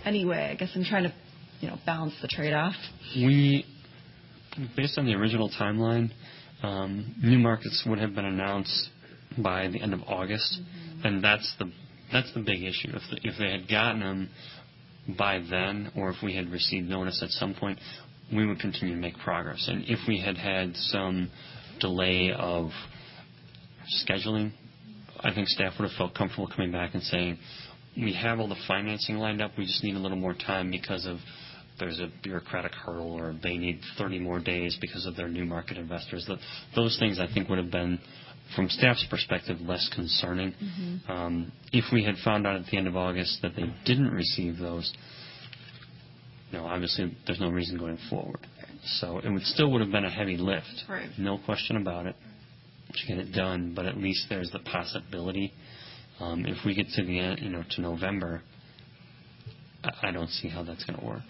anyway? 0.05 0.51
I 0.53 0.55
guess 0.57 0.71
I'm 0.75 0.85
trying 0.85 1.05
to, 1.05 1.15
you 1.61 1.69
know, 1.69 1.79
balance 1.87 2.15
the 2.21 2.29
trade-off. 2.29 2.75
We, 3.15 3.65
based 4.77 4.99
on 4.99 5.07
the 5.07 5.15
original 5.15 5.51
timeline, 5.51 6.11
um, 6.63 7.15
new 7.23 7.39
markets 7.39 7.85
would 7.87 7.99
have 7.99 8.15
been 8.15 8.25
announced 8.25 8.89
by 9.39 9.69
the 9.69 9.81
end 9.81 9.95
of 9.95 10.01
August, 10.07 10.61
and 11.05 11.23
that's 11.23 11.55
the 11.59 11.71
that's 12.13 12.33
the 12.35 12.41
big 12.41 12.63
issue. 12.63 12.91
If 12.95 13.03
the, 13.11 13.19
if 13.23 13.39
they 13.39 13.51
had 13.51 13.69
gotten 13.69 14.01
them 14.01 14.31
by 15.19 15.41
then, 15.51 15.91
or 15.97 16.11
if 16.11 16.17
we 16.23 16.37
had 16.37 16.51
received 16.51 16.89
notice 16.89 17.23
at 17.23 17.31
some 17.31 17.55
point, 17.55 17.79
we 18.35 18.47
would 18.47 18.59
continue 18.59 18.95
to 18.95 19.01
make 19.01 19.19
progress. 19.19 19.67
And 19.69 19.85
if 19.87 19.99
we 20.09 20.21
had 20.21 20.37
had 20.37 20.77
some 20.77 21.31
delay 21.81 22.33
of 22.37 22.71
scheduling, 24.07 24.53
I 25.21 25.33
think 25.35 25.49
staff 25.49 25.75
would 25.79 25.89
have 25.89 25.97
felt 25.97 26.15
comfortable 26.15 26.49
coming 26.49 26.73
back 26.73 26.95
and 26.95 27.03
saying, 27.03 27.39
we 27.97 28.15
have 28.15 28.41
all 28.41 28.49
the 28.49 28.57
financing 28.67 29.17
lined 29.17 29.43
up, 29.43 29.53
we 29.59 29.67
just 29.67 29.85
need 29.85 29.97
a 29.97 29.99
little 29.99 30.17
more 30.17 30.35
time 30.35 30.71
because 30.71 31.07
of 31.07 31.19
there's 31.79 32.01
a 32.01 32.09
bureaucratic 32.23 32.73
hurdle 32.73 33.13
or 33.13 33.35
they 33.43 33.57
need 33.57 33.81
30 33.99 34.19
more 34.19 34.39
days 34.39 34.77
because 34.81 35.07
of 35.07 35.17
their 35.17 35.29
new 35.29 35.45
market 35.45 35.77
investors. 35.77 36.29
Those 36.77 36.97
things 36.99 37.19
I 37.19 37.33
think 37.33 37.49
would 37.49 37.59
have 37.59 37.71
been, 37.71 37.99
from 38.55 38.69
staff's 38.69 39.05
perspective, 39.09 39.59
less 39.63 39.91
concerning. 39.95 40.55
Um, 41.09 41.53
if 41.73 41.85
we 41.93 42.05
had 42.05 42.17
found 42.25 42.47
out 42.47 42.57
at 42.57 42.67
the 42.71 42.77
end 42.77 42.87
of 42.87 42.97
August 42.97 43.41
that 43.43 43.57
they 43.57 43.65
didn't 43.85 44.11
receive 44.11 44.59
those, 44.59 44.93
you 46.53 46.59
know, 46.59 46.67
obviously 46.67 47.17
there's 47.27 47.41
no 47.41 47.49
reason 47.49 47.79
going 47.79 47.99
forward. 48.11 48.39
So 49.01 49.19
it 49.19 49.31
would 49.31 49.43
still 49.43 49.71
would 49.73 49.81
have 49.81 49.91
been 49.91 50.05
a 50.05 50.11
heavy 50.11 50.37
lift, 50.37 50.85
Right. 50.89 51.09
no 51.19 51.39
question 51.39 51.77
about 51.77 52.07
it, 52.07 52.15
to 52.95 53.07
get 53.07 53.19
it 53.19 53.33
done. 53.33 53.73
But 53.75 53.87
at 53.87 53.97
least 53.97 54.27
there's 54.29 54.51
the 54.51 54.59
possibility. 54.59 55.53
Um, 56.21 56.45
if 56.47 56.59
we 56.67 56.75
get 56.75 56.89
to 56.97 57.05
the 57.05 57.19
end, 57.19 57.39
you 57.41 57.49
know, 57.49 57.65
to 57.71 57.81
November, 57.81 58.43
I, 59.83 60.09
I 60.09 60.11
don't 60.13 60.29
see 60.29 60.49
how 60.49 60.63
that's 60.63 60.85
going 60.85 60.99
to 60.99 61.05
work. 61.05 61.23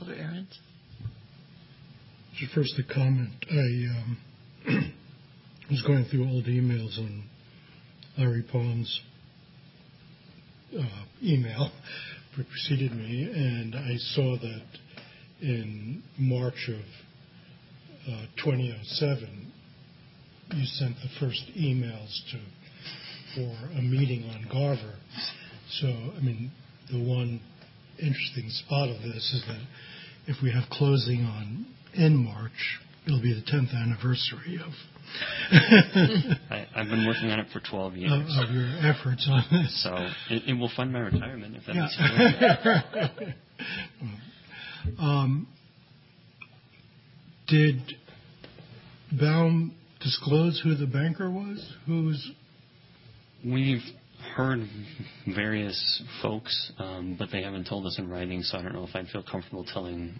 Alder 0.00 0.14
Ahrens? 0.14 0.58
Just 2.38 2.52
first 2.52 2.74
a 2.78 2.94
comment. 2.94 3.30
I 3.50 3.54
um, 3.54 4.18
was 5.70 5.82
going 5.86 6.04
through 6.10 6.28
old 6.28 6.44
emails 6.46 6.98
on 6.98 7.24
Larry 8.18 8.42
Palm's 8.42 9.00
uh, 10.78 11.04
email 11.22 11.70
preceded 12.34 12.92
me, 12.92 13.30
and 13.34 13.74
I 13.74 13.96
saw 14.14 14.36
that 14.38 14.62
in 15.40 16.02
March 16.18 16.68
of 16.68 18.12
uh, 18.12 18.26
2007, 18.42 19.52
you 20.54 20.64
sent 20.64 20.96
the 20.96 21.08
first 21.20 21.42
emails 21.58 22.10
to 22.30 22.38
for 23.34 23.78
a 23.78 23.82
meeting 23.82 24.24
on 24.30 24.46
Garver. 24.50 24.96
So, 25.80 25.88
I 25.88 26.20
mean, 26.20 26.52
the 26.90 27.02
one 27.02 27.40
interesting 27.98 28.48
spot 28.48 28.88
of 28.88 29.02
this 29.02 29.32
is 29.34 29.44
that 29.46 29.62
if 30.26 30.42
we 30.42 30.52
have 30.52 30.64
closing 30.70 31.24
on 31.24 31.66
in 31.94 32.16
March, 32.16 32.80
it'll 33.06 33.22
be 33.22 33.34
the 33.34 33.50
10th 33.50 33.74
anniversary 33.74 34.60
of 34.64 34.72
I, 35.52 36.66
I've 36.74 36.88
been 36.88 37.06
working 37.06 37.30
on 37.30 37.38
it 37.40 37.46
for 37.52 37.60
12 37.60 37.96
years. 37.96 38.12
of, 38.12 38.48
of 38.48 38.54
your 38.54 38.68
efforts 38.78 39.26
on 39.30 39.44
this. 39.50 39.82
So 39.82 39.94
it, 40.30 40.42
it 40.48 40.54
will 40.58 40.70
fund 40.74 40.92
my 40.92 41.00
retirement 41.00 41.56
if 41.56 41.66
that 41.66 41.74
makes 41.76 41.96
Yeah. 41.98 43.02
feel 43.02 43.12
good. 44.94 44.94
um, 44.98 45.46
did 47.48 47.80
Baum 49.18 49.74
disclose 50.00 50.60
who 50.62 50.74
the 50.74 50.86
banker 50.86 51.30
was? 51.30 51.74
Who's 51.86 52.30
We've 53.44 53.82
heard 54.36 54.60
various 55.34 56.02
folks, 56.22 56.72
um, 56.78 57.16
but 57.18 57.28
they 57.32 57.42
haven't 57.42 57.66
told 57.66 57.86
us 57.86 57.98
in 57.98 58.08
writing, 58.08 58.42
so 58.42 58.56
I 58.56 58.62
don't 58.62 58.72
know 58.72 58.84
if 58.86 58.94
I'd 58.94 59.08
feel 59.08 59.24
comfortable 59.28 59.64
telling, 59.64 60.18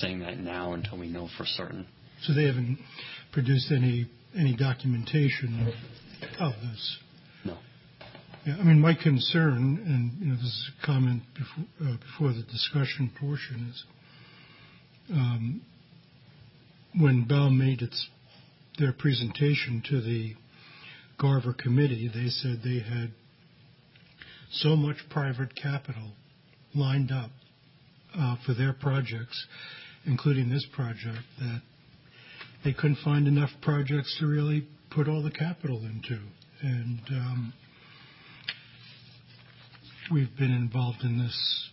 saying 0.00 0.20
that 0.20 0.38
now 0.38 0.72
until 0.74 0.96
we 0.98 1.08
know 1.08 1.28
for 1.36 1.44
certain. 1.44 1.86
so 2.22 2.32
they 2.32 2.44
haven't 2.44 2.78
produced 3.36 3.70
any 3.70 4.06
any 4.34 4.56
documentation 4.56 5.70
of 6.40 6.52
this? 6.62 6.98
No. 7.44 7.58
Yeah, 8.46 8.56
I 8.58 8.62
mean, 8.62 8.80
my 8.80 8.94
concern, 8.94 9.82
and 9.84 10.12
you 10.18 10.28
know, 10.28 10.36
this 10.36 10.44
is 10.44 10.70
a 10.82 10.86
comment 10.86 11.22
before, 11.34 11.64
uh, 11.82 11.96
before 11.98 12.32
the 12.32 12.44
discussion 12.50 13.12
portion, 13.20 13.70
is 13.70 13.84
um, 15.12 15.60
when 16.98 17.26
Baum 17.28 17.58
made 17.58 17.82
its 17.82 18.08
their 18.78 18.94
presentation 18.94 19.82
to 19.90 20.00
the 20.00 20.32
Garver 21.20 21.52
committee, 21.52 22.08
they 22.08 22.30
said 22.30 22.62
they 22.64 22.80
had 22.80 23.12
so 24.50 24.76
much 24.76 24.96
private 25.10 25.54
capital 25.54 26.12
lined 26.74 27.12
up 27.12 27.30
uh, 28.18 28.36
for 28.46 28.54
their 28.54 28.72
projects, 28.72 29.46
including 30.06 30.48
this 30.48 30.66
project, 30.74 31.18
that 31.38 31.60
they 32.64 32.72
couldn't 32.72 32.98
find 33.04 33.26
enough 33.28 33.50
projects 33.62 34.16
to 34.20 34.26
really 34.26 34.66
put 34.90 35.08
all 35.08 35.22
the 35.22 35.30
capital 35.30 35.78
into. 35.78 36.20
And 36.62 37.00
um, 37.10 37.54
we've 40.12 40.34
been 40.36 40.52
involved 40.52 41.02
in 41.02 41.18
this 41.18 41.70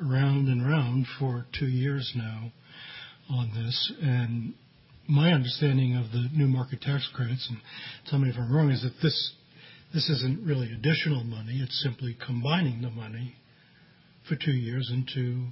round 0.00 0.48
and 0.48 0.66
round 0.66 1.06
for 1.18 1.46
two 1.58 1.66
years 1.66 2.12
now 2.14 2.52
on 3.28 3.50
this. 3.54 3.92
And 4.00 4.54
my 5.08 5.32
understanding 5.32 5.96
of 5.96 6.10
the 6.12 6.28
new 6.32 6.46
market 6.46 6.80
tax 6.80 7.08
credits, 7.14 7.46
and 7.50 7.58
tell 8.08 8.18
me 8.18 8.28
if 8.28 8.36
I'm 8.36 8.54
wrong, 8.54 8.70
is 8.70 8.82
that 8.82 8.94
this 9.02 9.32
this 9.92 10.08
isn't 10.08 10.46
really 10.46 10.72
additional 10.72 11.22
money. 11.22 11.60
It's 11.62 11.82
simply 11.82 12.16
combining 12.24 12.80
the 12.80 12.88
money 12.88 13.34
for 14.26 14.36
two 14.36 14.52
years 14.52 14.90
into 14.90 15.48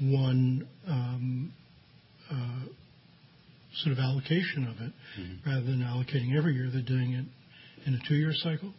one 0.00 0.66
um, 0.88 1.52
sort 3.82 3.92
of 3.92 3.98
allocation 3.98 4.66
of 4.66 4.80
it, 4.80 4.92
rather 5.46 5.62
than 5.64 5.80
allocating 5.80 6.36
every 6.36 6.54
year. 6.54 6.70
They're 6.72 6.82
doing 6.82 7.12
it 7.12 7.26
in 7.86 7.94
a 7.94 7.98
two-year 8.08 8.32
cycle. 8.34 8.72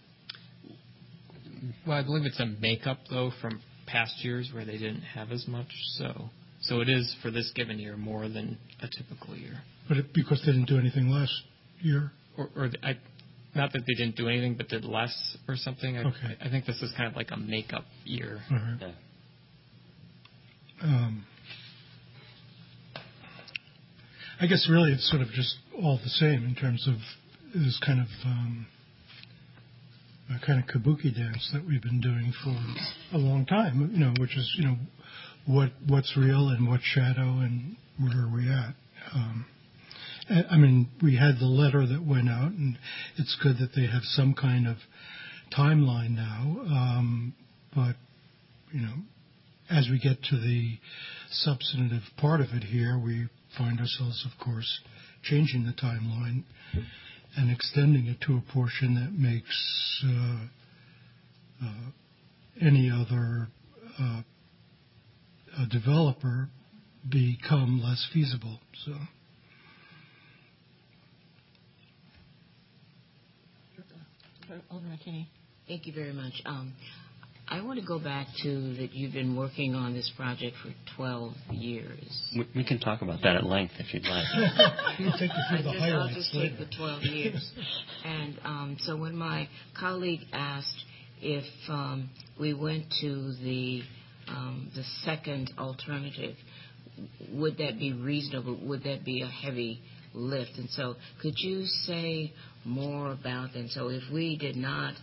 Well, 1.85 1.97
I 1.97 2.03
believe 2.03 2.25
it's 2.25 2.39
a 2.39 2.45
makeup 2.45 2.99
though 3.09 3.31
from 3.41 3.61
past 3.87 4.23
years 4.23 4.49
where 4.53 4.65
they 4.65 4.77
didn't 4.77 5.01
have 5.01 5.31
as 5.31 5.47
much. 5.47 5.67
So, 5.97 6.29
so 6.61 6.81
it 6.81 6.89
is 6.89 7.15
for 7.21 7.31
this 7.31 7.51
given 7.55 7.79
year 7.79 7.95
more 7.97 8.27
than 8.27 8.57
a 8.81 8.87
typical 8.87 9.35
year. 9.35 9.59
But 9.87 9.97
it, 9.97 10.05
because 10.13 10.41
they 10.45 10.51
didn't 10.51 10.67
do 10.67 10.77
anything 10.77 11.07
last 11.09 11.33
year, 11.81 12.11
Or, 12.37 12.49
or 12.55 12.69
I, 12.83 12.93
not 13.55 13.71
that 13.73 13.81
they 13.87 13.93
didn't 13.93 14.17
do 14.17 14.27
anything, 14.27 14.55
but 14.55 14.67
did 14.67 14.83
less 14.83 15.37
or 15.47 15.55
something. 15.55 15.97
I, 15.97 16.01
Okay. 16.01 16.37
I 16.41 16.49
think 16.49 16.65
this 16.65 16.81
is 16.81 16.91
kind 16.97 17.09
of 17.09 17.15
like 17.15 17.29
a 17.31 17.37
makeup 17.37 17.85
year. 18.03 18.39
All 18.51 18.57
right. 18.57 18.77
Yeah. 18.81 18.91
um, 20.83 21.25
I 24.39 24.45
guess 24.45 24.67
really 24.69 24.91
it's 24.91 25.09
sort 25.09 25.23
of 25.23 25.29
just 25.29 25.55
all 25.81 25.99
the 26.03 26.09
same 26.09 26.45
in 26.45 26.53
terms 26.53 26.87
of 26.87 26.95
this 27.59 27.79
kind 27.83 27.99
of 27.99 28.07
um, 28.23 28.67
kind 30.45 30.63
of 30.63 30.69
kabuki 30.69 31.15
dance 31.15 31.49
that 31.53 31.65
we've 31.65 31.81
been 31.81 32.01
doing 32.01 32.31
for 32.43 33.15
a 33.15 33.19
long 33.19 33.47
time. 33.47 33.89
You 33.93 33.99
know, 33.99 34.13
which 34.19 34.37
is 34.37 34.53
you 34.55 34.65
know 34.65 34.75
what 35.47 35.71
what's 35.87 36.15
real 36.15 36.49
and 36.49 36.69
what's 36.69 36.83
shadow 36.83 37.39
and 37.39 37.77
where 37.99 38.25
are 38.25 38.31
we 38.31 38.47
at. 38.47 38.75
Um, 39.15 39.45
I 40.29 40.43
I 40.51 40.57
mean, 40.57 40.89
we 41.01 41.15
had 41.15 41.39
the 41.39 41.45
letter 41.45 41.87
that 41.87 42.05
went 42.05 42.29
out, 42.29 42.51
and 42.51 42.77
it's 43.17 43.35
good 43.41 43.57
that 43.57 43.71
they 43.75 43.87
have 43.87 44.03
some 44.03 44.35
kind 44.35 44.67
of 44.67 44.77
timeline 45.57 46.15
now. 46.15 46.61
Um, 46.61 47.33
but 47.73 47.95
you 48.71 48.81
know, 48.81 48.93
as 49.71 49.87
we 49.89 49.97
get 49.99 50.21
to 50.25 50.35
the 50.35 50.77
substantive 51.31 52.03
part 52.17 52.41
of 52.41 52.49
it 52.53 52.63
here, 52.63 52.99
we 53.03 53.29
find 53.57 53.79
ourselves, 53.79 54.25
of 54.25 54.43
course, 54.43 54.79
changing 55.23 55.65
the 55.65 55.73
timeline 55.73 56.43
and 57.35 57.51
extending 57.51 58.07
it 58.07 58.19
to 58.21 58.37
a 58.37 58.53
portion 58.53 58.95
that 58.95 59.13
makes 59.13 60.03
uh, 60.05 61.65
uh, 61.65 61.91
any 62.61 62.91
other 62.91 63.47
uh, 63.99 64.21
a 65.59 65.65
developer 65.69 66.49
become 67.09 67.81
less 67.83 68.07
feasible. 68.13 68.59
So. 68.85 68.93
Alderman 74.71 74.97
McKinney. 74.97 75.27
Thank 75.67 75.85
you 75.85 75.93
very 75.93 76.13
much. 76.13 76.41
I 77.49 77.61
want 77.61 77.79
to 77.79 77.85
go 77.85 77.97
back 77.97 78.27
to 78.43 78.75
that 78.75 78.93
you've 78.93 79.13
been 79.13 79.35
working 79.35 79.73
on 79.73 79.93
this 79.93 80.11
project 80.17 80.57
for 80.61 80.73
12 80.97 81.33
years. 81.51 82.33
We, 82.35 82.45
we 82.57 82.63
can 82.65 82.79
talk 82.79 83.01
about 83.01 83.21
that 83.23 83.37
at 83.37 83.45
length 83.45 83.73
if 83.79 83.93
you'd 83.93 84.03
like. 84.03 84.25
We'll 84.99 85.11
take 85.13 85.29
you 85.31 85.43
through 85.49 85.57
I 85.59 85.61
the 85.61 85.71
just, 85.71 85.83
I'll 85.83 86.13
just 86.13 86.33
later. 86.35 86.57
take 86.57 86.69
the 86.69 86.75
12 86.75 87.03
years. 87.03 87.51
and 88.05 88.39
um, 88.43 88.77
so 88.81 88.97
when 88.97 89.15
my 89.15 89.47
colleague 89.79 90.21
asked 90.33 90.83
if 91.21 91.45
um, 91.69 92.09
we 92.39 92.53
went 92.53 92.85
to 93.01 93.33
the 93.43 93.81
um, 94.27 94.69
the 94.75 94.83
second 95.05 95.51
alternative, 95.57 96.35
would 97.31 97.57
that 97.57 97.79
be 97.79 97.93
reasonable? 97.93 98.59
Would 98.67 98.83
that 98.83 99.05
be 99.05 99.21
a 99.21 99.27
heavy 99.27 99.79
lift? 100.13 100.51
And 100.57 100.69
so, 100.71 100.95
could 101.21 101.35
you 101.37 101.65
say 101.65 102.33
more 102.65 103.11
about 103.13 103.53
that? 103.53 103.69
So, 103.69 103.87
if 103.87 104.03
we 104.13 104.37
did 104.37 104.57
not 104.57 104.95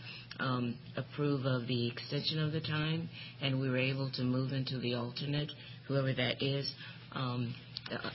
approve 0.97 1.45
of 1.45 1.67
the 1.67 1.89
extension 1.89 2.43
of 2.43 2.53
the 2.53 2.61
time, 2.61 3.09
and 3.41 3.61
we 3.61 3.69
were 3.69 3.79
able 3.79 4.11
to 4.13 4.23
move 4.23 4.53
into 4.53 4.79
the 4.79 4.95
alternate, 4.95 5.51
whoever 5.87 6.13
that 6.13 6.43
is, 6.43 6.71
um, 7.13 7.55
uh, 7.91 8.11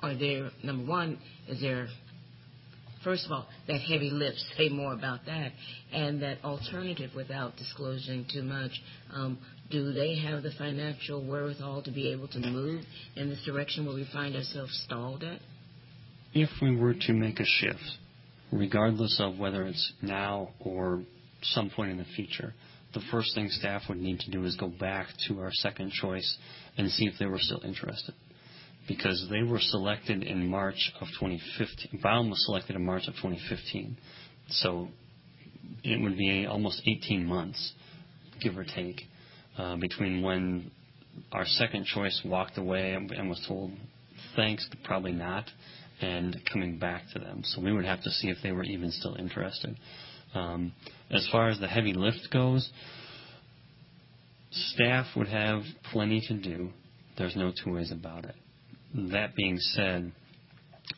are 0.00 0.14
there 0.16 0.50
number 0.62 0.88
one? 0.88 1.18
Is 1.48 1.60
there 1.60 1.88
first 3.02 3.26
of 3.26 3.32
all 3.32 3.48
that 3.66 3.80
heavy 3.80 4.10
lift? 4.10 4.38
Say 4.56 4.68
more 4.68 4.92
about 4.92 5.26
that, 5.26 5.52
and 5.92 6.22
that 6.22 6.44
alternative 6.44 7.10
without 7.16 7.56
disclosing 7.56 8.26
too 8.32 8.42
much. 8.42 8.70
Um, 9.12 9.38
do 9.70 9.92
they 9.92 10.18
have 10.18 10.42
the 10.42 10.52
financial 10.56 11.26
wherewithal 11.26 11.82
to 11.82 11.90
be 11.90 12.12
able 12.12 12.28
to 12.28 12.38
move 12.38 12.84
in 13.16 13.28
this 13.28 13.42
direction 13.44 13.84
where 13.84 13.94
we 13.94 14.08
find 14.12 14.34
ourselves 14.34 14.72
stalled 14.86 15.22
at? 15.24 15.40
if 16.34 16.50
we 16.60 16.76
were 16.76 16.94
to 16.94 17.12
make 17.12 17.40
a 17.40 17.44
shift, 17.44 17.98
regardless 18.52 19.20
of 19.20 19.38
whether 19.38 19.64
it's 19.64 19.92
now 20.02 20.50
or 20.60 21.02
some 21.42 21.70
point 21.70 21.90
in 21.90 21.98
the 21.98 22.04
future, 22.16 22.54
the 22.94 23.00
first 23.10 23.34
thing 23.34 23.48
staff 23.50 23.82
would 23.88 23.98
need 23.98 24.20
to 24.20 24.30
do 24.30 24.44
is 24.44 24.56
go 24.56 24.68
back 24.68 25.06
to 25.28 25.40
our 25.40 25.50
second 25.52 25.92
choice 25.92 26.36
and 26.76 26.90
see 26.90 27.06
if 27.06 27.14
they 27.18 27.26
were 27.26 27.38
still 27.38 27.60
interested. 27.64 28.14
Because 28.86 29.26
they 29.30 29.42
were 29.42 29.60
selected 29.60 30.22
in 30.22 30.48
March 30.48 30.92
of 31.00 31.08
2015. 31.20 32.00
Baum 32.02 32.30
was 32.30 32.42
selected 32.46 32.76
in 32.76 32.84
March 32.84 33.06
of 33.06 33.14
2015. 33.16 33.98
So 34.48 34.88
it 35.84 36.00
would 36.00 36.16
be 36.16 36.46
almost 36.46 36.82
18 36.86 37.26
months, 37.26 37.72
give 38.40 38.56
or 38.56 38.64
take, 38.64 39.02
uh, 39.58 39.76
between 39.76 40.22
when 40.22 40.70
our 41.32 41.44
second 41.44 41.84
choice 41.84 42.22
walked 42.24 42.56
away 42.56 42.94
and 42.94 43.28
was 43.28 43.44
told 43.46 43.72
thanks, 44.36 44.66
but 44.70 44.82
probably 44.84 45.12
not, 45.12 45.44
and 46.00 46.40
coming 46.50 46.78
back 46.78 47.02
to 47.12 47.18
them. 47.18 47.42
So 47.44 47.60
we 47.60 47.72
would 47.72 47.84
have 47.84 48.02
to 48.02 48.10
see 48.10 48.28
if 48.28 48.38
they 48.42 48.52
were 48.52 48.64
even 48.64 48.90
still 48.90 49.16
interested. 49.16 49.76
Um, 50.34 50.72
as 51.10 51.26
far 51.32 51.48
as 51.48 51.58
the 51.58 51.68
heavy 51.68 51.94
lift 51.94 52.28
goes, 52.32 52.70
staff 54.50 55.06
would 55.16 55.28
have 55.28 55.62
plenty 55.92 56.20
to 56.28 56.34
do. 56.34 56.70
There's 57.16 57.36
no 57.36 57.52
two 57.64 57.72
ways 57.72 57.90
about 57.90 58.24
it. 58.24 58.34
That 59.12 59.34
being 59.34 59.58
said, 59.58 60.12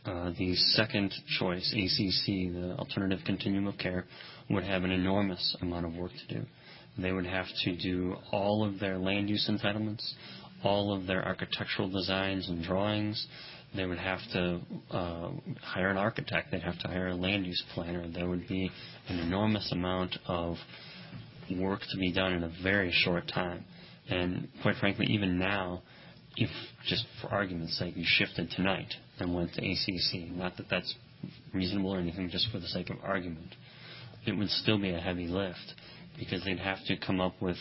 uh, 0.05 0.31
the 0.39 0.55
second 0.55 1.12
choice, 1.39 1.74
ACC, 1.74 2.53
the 2.53 2.76
Alternative 2.78 3.20
Continuum 3.24 3.66
of 3.66 3.78
Care, 3.78 4.07
would 4.49 4.64
have 4.64 4.85
an 4.85 4.91
enormous 4.91 5.57
amount 5.61 5.87
of 5.87 5.95
work 5.95 6.12
to 6.28 6.35
do. 6.35 6.47
They 6.99 7.12
would 7.12 7.26
have 7.26 7.47
to 7.64 7.76
do 7.76 8.16
all 8.33 8.64
of 8.64 8.78
their 8.78 8.99
land 8.99 9.28
use 9.28 9.49
entitlements, 9.51 10.05
all 10.62 10.95
of 10.95 11.07
their 11.07 11.24
architectural 11.24 11.89
designs 11.89 12.49
and 12.49 12.62
drawings. 12.62 13.26
They 13.75 13.87
would 13.87 13.99
have 13.99 14.18
to 14.33 14.61
uh, 14.91 15.31
hire 15.62 15.91
an 15.91 15.97
architect. 15.97 16.51
They'd 16.51 16.62
have 16.62 16.79
to 16.81 16.89
hire 16.89 17.09
a 17.09 17.14
land 17.14 17.47
use 17.47 17.62
planner. 17.75 18.09
There 18.09 18.29
would 18.29 18.49
be 18.49 18.71
an 19.09 19.18
enormous 19.18 19.71
amount 19.73 20.16
of 20.27 20.57
work 21.57 21.81
to 21.91 21.99
be 21.99 22.12
done 22.12 22.33
in 22.33 22.43
a 22.43 22.53
very 22.62 22.93
short 22.93 23.29
time. 23.33 23.64
And 24.09 24.49
quite 24.62 24.77
frankly, 24.77 25.07
even 25.11 25.39
now, 25.39 25.83
if 26.37 26.51
just 26.87 27.05
for 27.21 27.29
argument's 27.29 27.79
sake 27.79 27.97
you 27.97 28.05
shifted 28.07 28.51
tonight 28.51 28.93
and 29.18 29.35
went 29.35 29.53
to 29.55 29.61
ACC, 29.61 30.31
not 30.31 30.57
that 30.57 30.66
that's 30.68 30.95
reasonable 31.53 31.95
or 31.95 31.99
anything, 31.99 32.29
just 32.31 32.51
for 32.51 32.59
the 32.59 32.68
sake 32.68 32.91
of 32.91 32.97
argument, 33.03 33.55
it 34.27 34.33
would 34.33 34.51
still 34.51 34.79
be 34.79 34.91
a 34.91 35.01
heavy 35.01 35.27
lift 35.27 35.75
because 36.18 36.45
they'd 36.45 36.59
have 36.59 36.85
to 36.87 36.97
come 36.97 37.21
up 37.21 37.41
with 37.41 37.57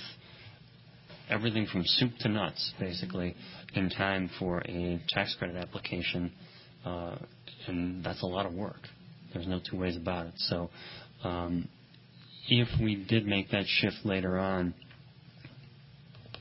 everything 1.29 1.67
from 1.71 1.83
soup 1.85 2.11
to 2.19 2.29
nuts, 2.29 2.73
basically, 2.79 3.35
in 3.73 3.89
time 3.89 4.29
for 4.39 4.59
a 4.59 5.01
tax 5.09 5.35
credit 5.37 5.55
application, 5.55 6.31
uh, 6.85 7.15
and 7.67 8.03
that's 8.03 8.23
a 8.23 8.25
lot 8.25 8.45
of 8.45 8.53
work. 8.53 8.87
There's 9.33 9.47
no 9.47 9.59
two 9.59 9.77
ways 9.77 9.95
about 9.95 10.27
it. 10.27 10.33
So, 10.37 10.69
um, 11.23 11.67
if 12.47 12.67
we 12.81 12.95
did 12.95 13.27
make 13.27 13.51
that 13.51 13.65
shift 13.67 13.97
later 14.03 14.39
on, 14.39 14.73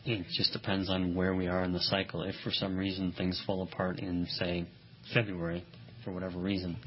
it 0.05 0.25
just 0.37 0.53
depends 0.55 0.89
on 0.89 1.15
where 1.15 1.35
we 1.35 1.49
are 1.49 1.65
in 1.65 1.73
the 1.73 1.81
cycle. 1.81 2.23
If 2.23 2.35
for 2.43 2.51
some 2.51 2.77
reason 2.77 3.13
things 3.17 3.43
fall 3.47 3.63
apart 3.63 3.99
in, 3.99 4.27
say, 4.39 4.67
February, 5.13 5.65
for 6.03 6.13
whatever 6.13 6.39
reason, 6.39 6.79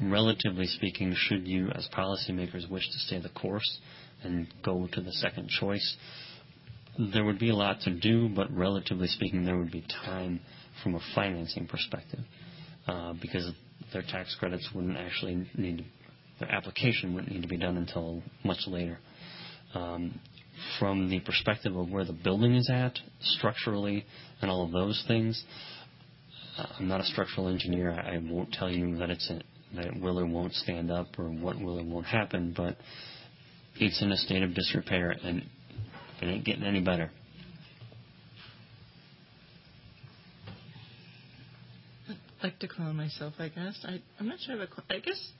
relatively 0.00 0.66
speaking, 0.66 1.14
should 1.16 1.48
you, 1.48 1.68
as 1.70 1.88
policymakers, 1.96 2.70
wish 2.70 2.86
to 2.86 2.98
stay 3.06 3.20
the 3.20 3.28
course 3.30 3.80
and 4.22 4.46
go 4.64 4.88
to 4.92 5.00
the 5.00 5.12
second 5.12 5.48
choice, 5.48 5.96
there 6.98 7.24
would 7.24 7.38
be 7.38 7.50
a 7.50 7.54
lot 7.54 7.80
to 7.82 7.90
do, 7.90 8.28
but 8.28 8.50
relatively 8.54 9.06
speaking, 9.06 9.44
there 9.44 9.56
would 9.56 9.70
be 9.70 9.84
time 10.04 10.40
from 10.82 10.94
a 10.94 11.00
financing 11.14 11.66
perspective 11.66 12.20
uh, 12.86 13.14
because 13.20 13.50
their 13.92 14.02
tax 14.02 14.36
credits 14.38 14.68
wouldn't 14.74 14.96
actually 14.96 15.46
need 15.56 15.78
to, 15.78 15.84
their 16.40 16.52
application 16.52 17.14
wouldn't 17.14 17.32
need 17.32 17.42
to 17.42 17.48
be 17.48 17.56
done 17.56 17.76
until 17.76 18.22
much 18.44 18.60
later. 18.66 18.98
Um, 19.74 20.18
from 20.78 21.08
the 21.08 21.20
perspective 21.20 21.74
of 21.76 21.90
where 21.90 22.04
the 22.04 22.12
building 22.12 22.54
is 22.54 22.68
at 22.70 22.98
structurally 23.20 24.04
and 24.42 24.50
all 24.50 24.64
of 24.64 24.72
those 24.72 25.02
things, 25.08 25.42
uh, 26.58 26.66
I'm 26.78 26.88
not 26.88 27.00
a 27.00 27.04
structural 27.04 27.48
engineer. 27.48 27.92
I, 27.92 28.18
won't 28.18 28.52
tell 28.52 28.70
you 28.70 28.96
that 28.98 29.10
it's 29.10 29.30
a, 29.30 29.40
that 29.76 29.86
it 29.86 30.00
will 30.00 30.18
or 30.18 30.26
won't 30.26 30.52
stand 30.54 30.90
up 30.90 31.06
or 31.18 31.30
what 31.30 31.58
will 31.58 31.78
or 31.78 31.84
won't 31.84 32.06
happen, 32.06 32.52
but 32.56 32.76
it's 33.76 34.02
in 34.02 34.12
a 34.12 34.16
state 34.16 34.42
of 34.42 34.54
disrepair 34.54 35.14
and 35.22 35.44
it 36.20 36.26
ain't 36.26 36.44
getting 36.44 36.64
any 36.64 36.80
better. 36.80 37.10
I'd 42.08 42.44
like 42.44 42.58
to 42.60 42.68
call 42.68 42.92
myself, 42.92 43.34
I 43.38 43.48
guess. 43.48 43.78
I, 43.84 44.00
I'm 44.18 44.28
not 44.28 44.38
sure. 44.40 44.56
I, 44.56 44.60
have 44.60 44.68
a, 44.68 44.94
I 44.94 44.98
guess, 45.00 45.30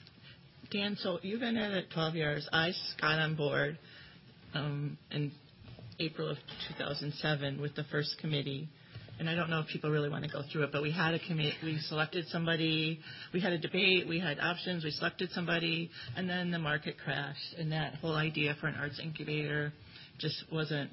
Dan, 0.70 0.96
so 1.00 1.18
you've 1.22 1.40
been 1.40 1.56
at 1.56 1.72
it 1.72 1.86
12 1.92 2.14
years. 2.14 2.48
I 2.52 2.72
got 3.00 3.18
on 3.18 3.36
board 3.36 3.78
um, 4.54 4.98
in 5.10 5.32
April 5.98 6.30
of 6.30 6.36
2007 6.68 7.60
with 7.60 7.74
the 7.74 7.84
first 7.84 8.16
committee. 8.20 8.68
And 9.18 9.28
I 9.28 9.34
don't 9.34 9.50
know 9.50 9.60
if 9.60 9.66
people 9.66 9.90
really 9.90 10.08
want 10.08 10.24
to 10.24 10.30
go 10.30 10.42
through 10.50 10.64
it, 10.64 10.72
but 10.72 10.82
we 10.82 10.90
had 10.90 11.12
a 11.12 11.18
committee. 11.18 11.52
We 11.62 11.78
selected 11.88 12.26
somebody. 12.28 13.00
We 13.34 13.40
had 13.40 13.52
a 13.52 13.58
debate. 13.58 14.08
We 14.08 14.18
had 14.18 14.40
options. 14.40 14.82
We 14.82 14.90
selected 14.92 15.30
somebody, 15.32 15.90
and 16.16 16.28
then 16.28 16.50
the 16.50 16.58
market 16.58 16.96
crashed. 17.02 17.54
And 17.58 17.70
that 17.72 17.96
whole 17.96 18.14
idea 18.14 18.56
for 18.60 18.66
an 18.66 18.76
arts 18.76 18.98
incubator 18.98 19.74
just 20.20 20.44
wasn't 20.52 20.90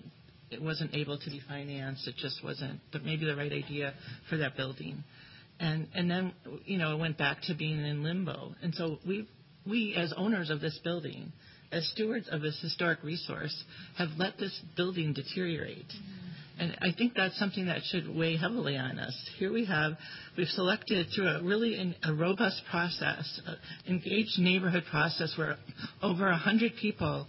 it 0.50 0.62
wasn't 0.62 0.96
able 0.96 1.18
to 1.18 1.30
be 1.30 1.42
financed. 1.48 2.08
It 2.08 2.16
just 2.16 2.42
wasn't 2.44 2.80
the, 2.94 3.00
maybe 3.00 3.26
the 3.26 3.36
right 3.36 3.52
idea 3.52 3.94
for 4.30 4.38
that 4.38 4.56
building. 4.56 5.04
And 5.60 5.88
and 5.94 6.10
then 6.10 6.34
you 6.66 6.78
know 6.78 6.96
it 6.96 7.00
went 7.00 7.18
back 7.18 7.42
to 7.44 7.56
being 7.56 7.84
in 7.86 8.04
limbo. 8.04 8.56
And 8.62 8.74
so 8.74 8.98
we 9.06 9.28
we 9.70 9.96
as 9.96 10.14
owners 10.16 10.50
of 10.50 10.62
this 10.62 10.80
building, 10.84 11.32
as 11.72 11.88
stewards 11.90 12.28
of 12.32 12.42
this 12.42 12.60
historic 12.62 13.04
resource, 13.04 13.56
have 13.98 14.10
let 14.18 14.38
this 14.38 14.58
building 14.76 15.14
deteriorate. 15.14 15.88
Mm-hmm. 15.88 16.28
And 16.60 16.76
I 16.82 16.92
think 16.98 17.14
that's 17.16 17.38
something 17.38 17.68
that 17.68 17.82
should 17.84 18.14
weigh 18.16 18.36
heavily 18.36 18.78
on 18.78 18.98
us. 18.98 19.16
Here 19.38 19.52
we 19.52 19.66
have, 19.66 19.94
we've 20.36 20.48
selected 20.48 21.08
through 21.16 21.28
a 21.28 21.44
really 21.44 21.96
a 22.04 22.14
robust 22.14 22.64
process, 22.70 23.42
engaged 23.88 24.40
neighborhood 24.40 24.84
process 24.90 25.34
where 25.38 25.58
over 26.02 26.26
100 26.26 26.74
people 26.82 27.28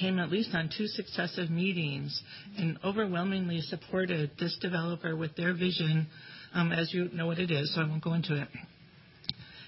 came 0.00 0.18
at 0.18 0.30
least 0.30 0.50
on 0.54 0.70
two 0.76 0.86
successive 0.86 1.50
meetings 1.50 2.22
and 2.56 2.78
overwhelmingly 2.84 3.60
supported 3.60 4.30
this 4.38 4.56
developer 4.60 5.14
with 5.14 5.36
their 5.36 5.52
vision, 5.52 6.06
um, 6.54 6.72
as 6.72 6.92
you 6.92 7.08
know 7.12 7.26
what 7.26 7.38
it 7.38 7.50
is, 7.50 7.74
so 7.74 7.82
I 7.82 7.88
won't 7.88 8.02
go 8.02 8.14
into 8.14 8.40
it. 8.40 8.48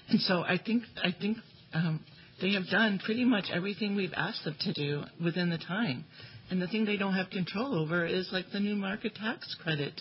And 0.09 0.19
so 0.21 0.41
I 0.41 0.59
think 0.63 0.83
I 1.01 1.13
think 1.19 1.37
um, 1.73 2.01
they 2.41 2.53
have 2.53 2.67
done 2.69 2.99
pretty 3.03 3.23
much 3.23 3.45
everything 3.53 3.95
we've 3.95 4.13
asked 4.15 4.43
them 4.43 4.55
to 4.61 4.73
do 4.73 5.03
within 5.23 5.49
the 5.49 5.57
time. 5.57 6.05
And 6.49 6.61
the 6.61 6.67
thing 6.67 6.85
they 6.85 6.97
don't 6.97 7.13
have 7.13 7.29
control 7.29 7.79
over 7.79 8.05
is 8.05 8.29
like 8.31 8.45
the 8.51 8.59
new 8.59 8.75
market 8.75 9.15
tax 9.15 9.55
credit 9.63 9.99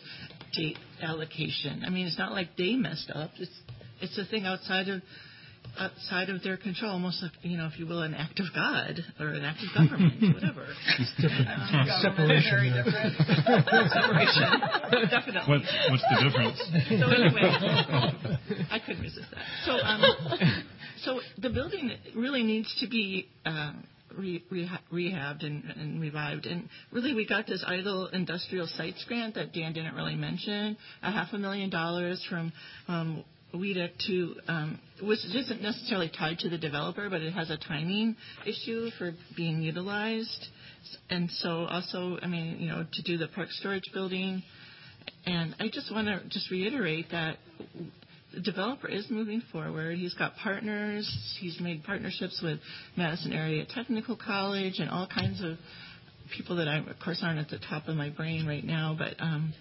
allocation. 1.01 1.83
I 1.87 1.91
mean, 1.91 2.07
it's 2.07 2.19
not 2.19 2.33
like 2.33 2.57
they 2.59 2.75
messed 2.75 3.11
up. 3.15 3.31
It's 3.39 3.61
it's 4.01 4.19
a 4.19 4.25
thing 4.25 4.45
outside 4.45 4.89
of 4.89 5.03
outside 5.79 6.29
of 6.29 6.43
their 6.43 6.57
control, 6.57 6.93
almost 6.93 7.23
like, 7.23 7.33
you 7.43 7.57
know, 7.57 7.67
if 7.67 7.79
you 7.79 7.87
will, 7.87 8.03
an 8.03 8.15
act 8.15 8.41
of 8.41 8.47
God 8.55 9.01
or 9.19 9.29
an 9.29 9.45
act 9.45 9.61
of 9.63 9.75
government, 9.75 10.21
whatever. 10.35 10.67
It's 10.99 11.13
different. 11.17 11.49
Um, 11.49 11.87
separation. 12.03 12.51
Very 12.53 12.71
different. 12.71 13.15
separation. 13.91 15.09
Definitely. 15.11 15.49
What's, 15.49 15.71
what's 15.91 16.05
the 16.11 16.19
difference? 16.29 16.59
so 17.01 17.07
anyway, 17.09 18.67
I 18.71 18.79
couldn't 18.85 19.03
resist 19.03 19.27
that. 19.31 19.45
So, 19.65 19.73
um, 19.73 20.03
so 21.05 21.21
the 21.39 21.51
building 21.51 21.91
really 22.15 22.43
needs 22.43 22.75
to 22.81 22.89
be 22.89 23.29
uh, 23.47 23.73
re- 24.17 24.45
rehabbed 24.93 25.45
and, 25.45 25.65
and, 25.65 26.01
revived. 26.01 26.47
And 26.47 26.69
really, 26.91 27.15
we 27.15 27.27
got 27.27 27.47
this 27.47 27.65
idle 27.67 28.09
industrial 28.09 28.67
sites 28.67 29.05
grant 29.09 29.35
that 29.35 29.53
Dan 29.53 29.73
didn't 29.73 29.95
really 29.95 30.17
mention, 30.17 30.77
a 31.03 31.11
half 31.11 31.33
a 31.33 31.39
million 31.39 31.71
dollars 31.71 32.25
from 32.29 32.53
um, 32.89 33.25
WEDA 33.55 33.91
to, 34.07 34.35
um, 34.49 34.81
which 35.03 35.21
isn't 35.25 35.63
necessarily 35.63 36.11
tied 36.17 36.39
to 36.41 36.49
the 36.49 36.59
developer, 36.59 37.09
but 37.11 37.21
it 37.21 37.33
has 37.33 37.51
a 37.51 37.57
timing 37.57 38.17
issue 38.47 38.91
for 38.99 39.13
being 39.37 39.63
utilized. 39.63 40.47
And 41.11 41.31
so 41.31 41.67
also, 41.67 42.19
I 42.23 42.27
mean, 42.27 42.59
you 42.59 42.69
know, 42.69 42.87
to 42.91 43.03
do 43.03 43.19
the 43.19 43.29
park 43.29 43.51
storage 43.51 43.91
building. 43.93 44.43
And 45.27 45.55
I 45.61 45.69
just 45.69 45.93
want 45.93 46.09
to 46.09 46.23
just 46.29 46.51
reiterate 46.51 47.11
that 47.11 47.37
the 48.33 48.41
developer 48.41 48.89
is 48.89 49.07
moving 49.11 49.43
forward. 49.53 49.99
He's 49.99 50.15
got 50.15 50.37
partners. 50.37 51.09
He's 51.41 51.61
made 51.61 51.85
partnerships 51.85 52.41
with 52.43 52.61
Madison 52.97 53.33
Area 53.33 53.65
Technical 53.67 54.17
College 54.17 54.79
and 54.79 54.91
all 54.91 55.07
kinds 55.07 55.43
of 55.43 55.59
people 56.35 56.57
that 56.57 56.69
I, 56.69 56.79
of 56.79 56.99
course, 57.05 57.21
aren't 57.23 57.39
at 57.39 57.51
the 57.51 57.59
top 57.59 57.89
of 57.89 57.97
my 57.97 58.09
brain 58.09 58.47
right 58.47 58.65
now, 58.65 58.97
but 58.99 59.15
um, 59.21 59.53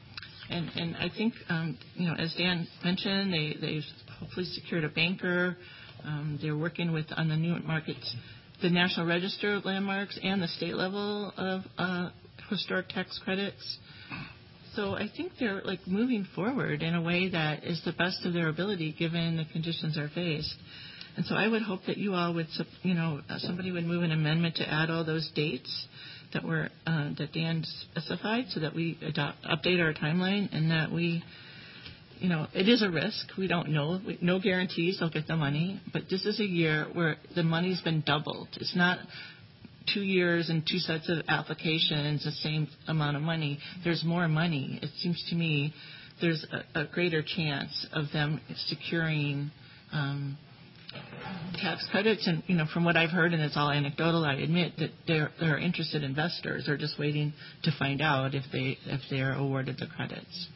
and, 0.51 0.69
and 0.75 0.95
I 0.97 1.09
think, 1.15 1.33
um, 1.49 1.77
you 1.95 2.07
know, 2.07 2.15
as 2.15 2.33
Dan 2.37 2.67
mentioned, 2.83 3.33
they, 3.33 3.55
they've 3.59 3.83
hopefully 4.19 4.45
secured 4.45 4.83
a 4.83 4.89
banker. 4.89 5.57
Um, 6.03 6.39
they're 6.41 6.57
working 6.57 6.91
with 6.91 7.05
on 7.15 7.29
the 7.29 7.35
new 7.35 7.57
markets, 7.59 8.15
the 8.61 8.69
National 8.69 9.05
Register 9.05 9.55
of 9.55 9.65
Landmarks 9.65 10.19
and 10.21 10.41
the 10.41 10.47
state 10.47 10.75
level 10.75 11.31
of 11.37 11.61
uh, 11.77 12.09
historic 12.49 12.89
tax 12.89 13.19
credits. 13.23 13.77
So 14.75 14.93
I 14.93 15.09
think 15.15 15.33
they're 15.39 15.61
like 15.63 15.85
moving 15.85 16.25
forward 16.35 16.81
in 16.81 16.95
a 16.95 17.01
way 17.01 17.29
that 17.29 17.63
is 17.63 17.81
the 17.85 17.91
best 17.91 18.25
of 18.25 18.33
their 18.33 18.47
ability 18.47 18.95
given 18.97 19.37
the 19.37 19.45
conditions 19.51 19.97
are 19.97 20.09
faced. 20.13 20.55
And 21.17 21.25
so 21.25 21.35
I 21.35 21.47
would 21.47 21.61
hope 21.61 21.81
that 21.87 21.97
you 21.97 22.13
all 22.13 22.33
would, 22.33 22.47
you 22.83 22.93
know, 22.93 23.19
somebody 23.39 23.71
would 23.71 23.85
move 23.85 24.03
an 24.03 24.11
amendment 24.11 24.55
to 24.55 24.69
add 24.69 24.89
all 24.89 25.03
those 25.03 25.29
dates 25.35 25.87
that 26.33 26.43
were 26.43 26.69
uh, 26.85 27.09
that 27.17 27.33
Dan 27.33 27.63
specified, 27.89 28.45
so 28.49 28.59
that 28.61 28.73
we 28.75 28.97
adopt, 29.01 29.43
update 29.43 29.79
our 29.79 29.93
timeline 29.93 30.53
and 30.53 30.71
that 30.71 30.91
we, 30.91 31.23
you 32.19 32.29
know, 32.29 32.47
it 32.53 32.67
is 32.67 32.81
a 32.81 32.89
risk. 32.89 33.37
We 33.37 33.47
don't 33.47 33.69
know. 33.69 33.99
We, 34.05 34.17
no 34.21 34.39
guarantees 34.39 34.99
they'll 34.99 35.09
get 35.09 35.27
the 35.27 35.35
money. 35.35 35.81
But 35.91 36.03
this 36.09 36.25
is 36.25 36.39
a 36.39 36.45
year 36.45 36.87
where 36.93 37.17
the 37.35 37.43
money's 37.43 37.81
been 37.81 38.01
doubled. 38.05 38.49
It's 38.53 38.75
not 38.75 38.99
two 39.93 40.01
years 40.01 40.49
and 40.49 40.63
two 40.65 40.77
sets 40.77 41.09
of 41.09 41.23
applications, 41.27 42.23
the 42.23 42.31
same 42.31 42.67
amount 42.87 43.17
of 43.17 43.23
money. 43.23 43.59
There's 43.83 44.03
more 44.03 44.27
money. 44.27 44.79
It 44.81 44.89
seems 44.99 45.23
to 45.29 45.35
me 45.35 45.73
there's 46.21 46.45
a, 46.75 46.81
a 46.81 46.85
greater 46.85 47.23
chance 47.23 47.87
of 47.93 48.05
them 48.13 48.39
securing 48.67 49.51
um, 49.91 50.37
tax 51.55 51.87
credits. 51.91 52.27
And 52.27 52.43
you 52.47 52.55
know, 52.55 52.65
from 52.73 52.83
what 52.83 52.97
I've 52.97 53.09
heard, 53.09 53.33
and 53.33 53.41
it's 53.41 53.57
all 53.57 53.69
anecdotal, 53.69 54.25
I 54.25 54.35
admit 54.35 54.73
that 54.79 54.91
they're 55.07 55.31
they're 55.39 55.57
interested 55.57 56.03
investors. 56.03 56.63
They're 56.65 56.77
just 56.77 56.99
waiting 56.99 57.33
to 57.63 57.71
find 57.77 58.01
out 58.01 58.33
if 58.33 58.43
they 58.51 58.77
if 58.85 59.01
they 59.09 59.21
are 59.21 59.33
awarded 59.33 59.77
the 59.79 59.87
credits. 59.87 60.47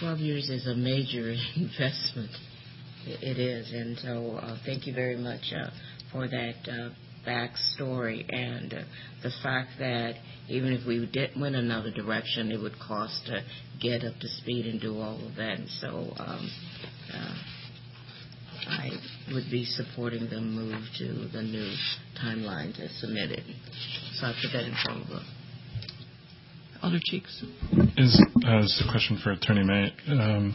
12 0.00 0.18
years 0.18 0.50
is 0.50 0.66
a 0.66 0.74
major 0.74 1.30
investment. 1.56 2.30
It 3.06 3.38
is. 3.38 3.72
And 3.72 3.98
so 3.98 4.36
uh, 4.36 4.58
thank 4.64 4.86
you 4.86 4.94
very 4.94 5.16
much 5.16 5.52
uh, 5.54 5.70
for 6.10 6.26
that 6.28 6.54
uh, 6.68 6.90
backstory 7.26 8.24
and 8.32 8.72
uh, 8.74 8.82
the 9.22 9.30
fact 9.42 9.70
that 9.78 10.14
even 10.48 10.72
if 10.72 10.86
we 10.86 11.06
didn't 11.06 11.40
went 11.40 11.54
another 11.54 11.90
direction, 11.90 12.50
it 12.50 12.60
would 12.60 12.78
cost 12.78 13.26
to 13.26 13.42
get 13.80 14.04
up 14.04 14.18
to 14.20 14.28
speed 14.28 14.66
and 14.66 14.80
do 14.80 14.98
all 14.98 15.16
of 15.26 15.34
that. 15.36 15.58
And 15.58 15.68
so 15.80 15.88
um, 16.18 16.50
uh, 17.14 17.34
I 18.68 18.90
would 19.32 19.50
be 19.50 19.64
supporting 19.64 20.28
the 20.28 20.40
move 20.40 20.82
to 20.98 21.28
the 21.32 21.42
new 21.42 21.74
timelines 22.22 22.80
as 22.80 22.90
submitted. 23.00 23.44
So 24.14 24.26
I 24.26 24.34
put 24.42 24.52
that 24.52 24.64
in 24.64 24.74
front 24.84 25.02
of 25.02 25.08
the 25.08 25.20
Alder 26.82 26.98
Cheeks. 27.04 27.44
Is 27.96 28.20
uh, 28.44 28.60
this 28.60 28.72
is 28.72 28.84
a 28.86 28.90
question 28.90 29.20
for 29.22 29.30
Attorney 29.30 29.62
May. 29.62 29.92
Um, 30.08 30.54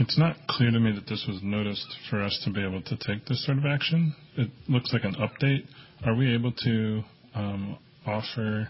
it's 0.00 0.16
not 0.18 0.36
clear 0.48 0.70
to 0.70 0.78
me 0.80 0.92
that 0.92 1.06
this 1.08 1.24
was 1.28 1.40
noticed 1.42 1.86
for 2.08 2.22
us 2.22 2.40
to 2.44 2.50
be 2.52 2.64
able 2.64 2.82
to 2.82 2.96
take 2.96 3.26
this 3.26 3.44
sort 3.44 3.58
of 3.58 3.64
action. 3.66 4.14
It 4.36 4.50
looks 4.68 4.92
like 4.92 5.04
an 5.04 5.14
update. 5.16 5.66
Are 6.06 6.14
we 6.14 6.32
able 6.34 6.52
to 6.52 7.02
um, 7.34 7.78
offer 8.06 8.68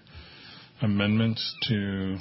amendments 0.83 1.55
to 1.69 2.17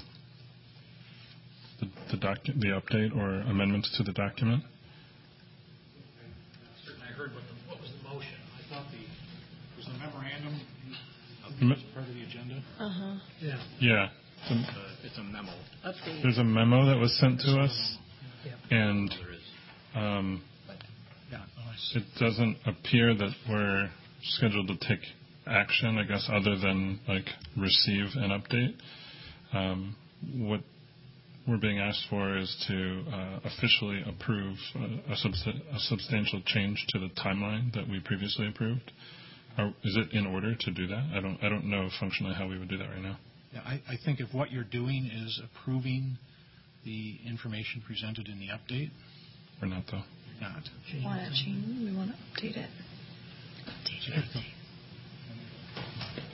the 1.79 1.87
the, 2.11 2.17
docu- 2.17 2.59
the 2.59 2.69
update 2.69 3.15
or 3.15 3.41
amendments 3.49 3.95
to 3.97 4.03
the 4.03 4.11
document? 4.11 4.63
Certainly, 6.85 7.07
I 7.09 7.13
heard 7.13 7.31
what, 7.67 7.79
was 7.79 7.89
the 8.01 8.09
motion. 8.09 8.37
I 8.57 8.73
thought 8.73 8.85
the 8.91 9.77
was 9.77 9.85
the 9.85 9.97
memorandum 9.99 10.59
Me- 11.61 11.69
was 11.69 11.83
part 11.93 12.07
of 12.07 12.13
the 12.13 12.23
agenda. 12.23 12.61
Uh 12.79 12.89
huh. 12.89 13.15
Yeah. 13.41 13.57
Yeah. 13.79 14.09
The- 14.49 14.55
Uh, 14.55 15.05
it's 15.05 15.17
a 15.17 15.23
memo. 15.23 15.51
Update. 15.85 16.21
There's 16.23 16.37
a 16.39 16.43
memo 16.43 16.85
that 16.87 16.97
was 16.97 17.17
sent 17.19 17.39
to 17.41 17.59
us, 17.59 17.97
and 18.71 19.13
um, 19.95 20.43
Yeah, 21.31 21.37
no, 21.57 21.63
I 21.69 21.73
s- 21.73 21.93
it 21.95 22.03
doesn't 22.19 22.57
appear 22.65 23.13
that 23.15 23.31
we're 23.49 23.89
scheduled 24.23 24.67
to 24.67 24.77
take 24.87 24.99
action, 25.45 25.97
I 25.97 26.03
guess, 26.03 26.27
other 26.31 26.57
than 26.57 26.99
like 27.07 27.25
receive 27.57 28.05
an 28.15 28.29
update. 28.31 28.75
Um, 29.57 29.95
what 30.37 30.61
we're 31.47 31.57
being 31.57 31.79
asked 31.79 32.03
for 32.09 32.37
is 32.37 32.53
to 32.67 33.03
uh, 33.11 33.39
officially 33.45 34.03
approve 34.05 34.57
a, 34.75 35.13
a, 35.13 35.15
subst- 35.15 35.61
a 35.73 35.79
substantial 35.79 36.41
change 36.45 36.83
to 36.89 36.99
the 36.99 37.09
timeline 37.21 37.73
that 37.73 37.87
we 37.87 38.01
previously 38.01 38.47
approved. 38.47 38.91
Are, 39.57 39.67
is 39.83 39.95
it 39.97 40.11
in 40.13 40.25
order 40.27 40.53
to 40.59 40.71
do 40.71 40.87
that? 40.87 41.09
I 41.15 41.19
don't. 41.21 41.37
I 41.41 41.49
don't 41.49 41.65
know 41.65 41.89
functionally 41.99 42.35
how 42.35 42.47
we 42.47 42.59
would 42.59 42.67
do 42.69 42.77
that 42.77 42.89
right 42.89 43.01
now. 43.01 43.17
yeah, 43.53 43.61
I, 43.65 43.81
I 43.87 43.95
think 44.05 44.19
if 44.19 44.33
what 44.33 44.51
you're 44.51 44.63
doing 44.65 45.05
is 45.11 45.41
approving 45.43 46.17
the 46.85 47.17
information 47.25 47.81
presented 47.85 48.27
in 48.27 48.39
the 48.39 48.47
update, 48.47 48.91
Or 49.61 49.67
not 49.67 49.83
though. 49.91 50.03
not. 50.41 50.63
We 50.93 51.03
Want 51.03 51.21
to 51.21 51.43
change? 51.43 51.65
We 51.89 51.95
want 51.95 52.11
to 52.11 52.17
update 52.41 52.57
it. 52.57 52.69
Update 53.65 54.17
it. 54.17 54.43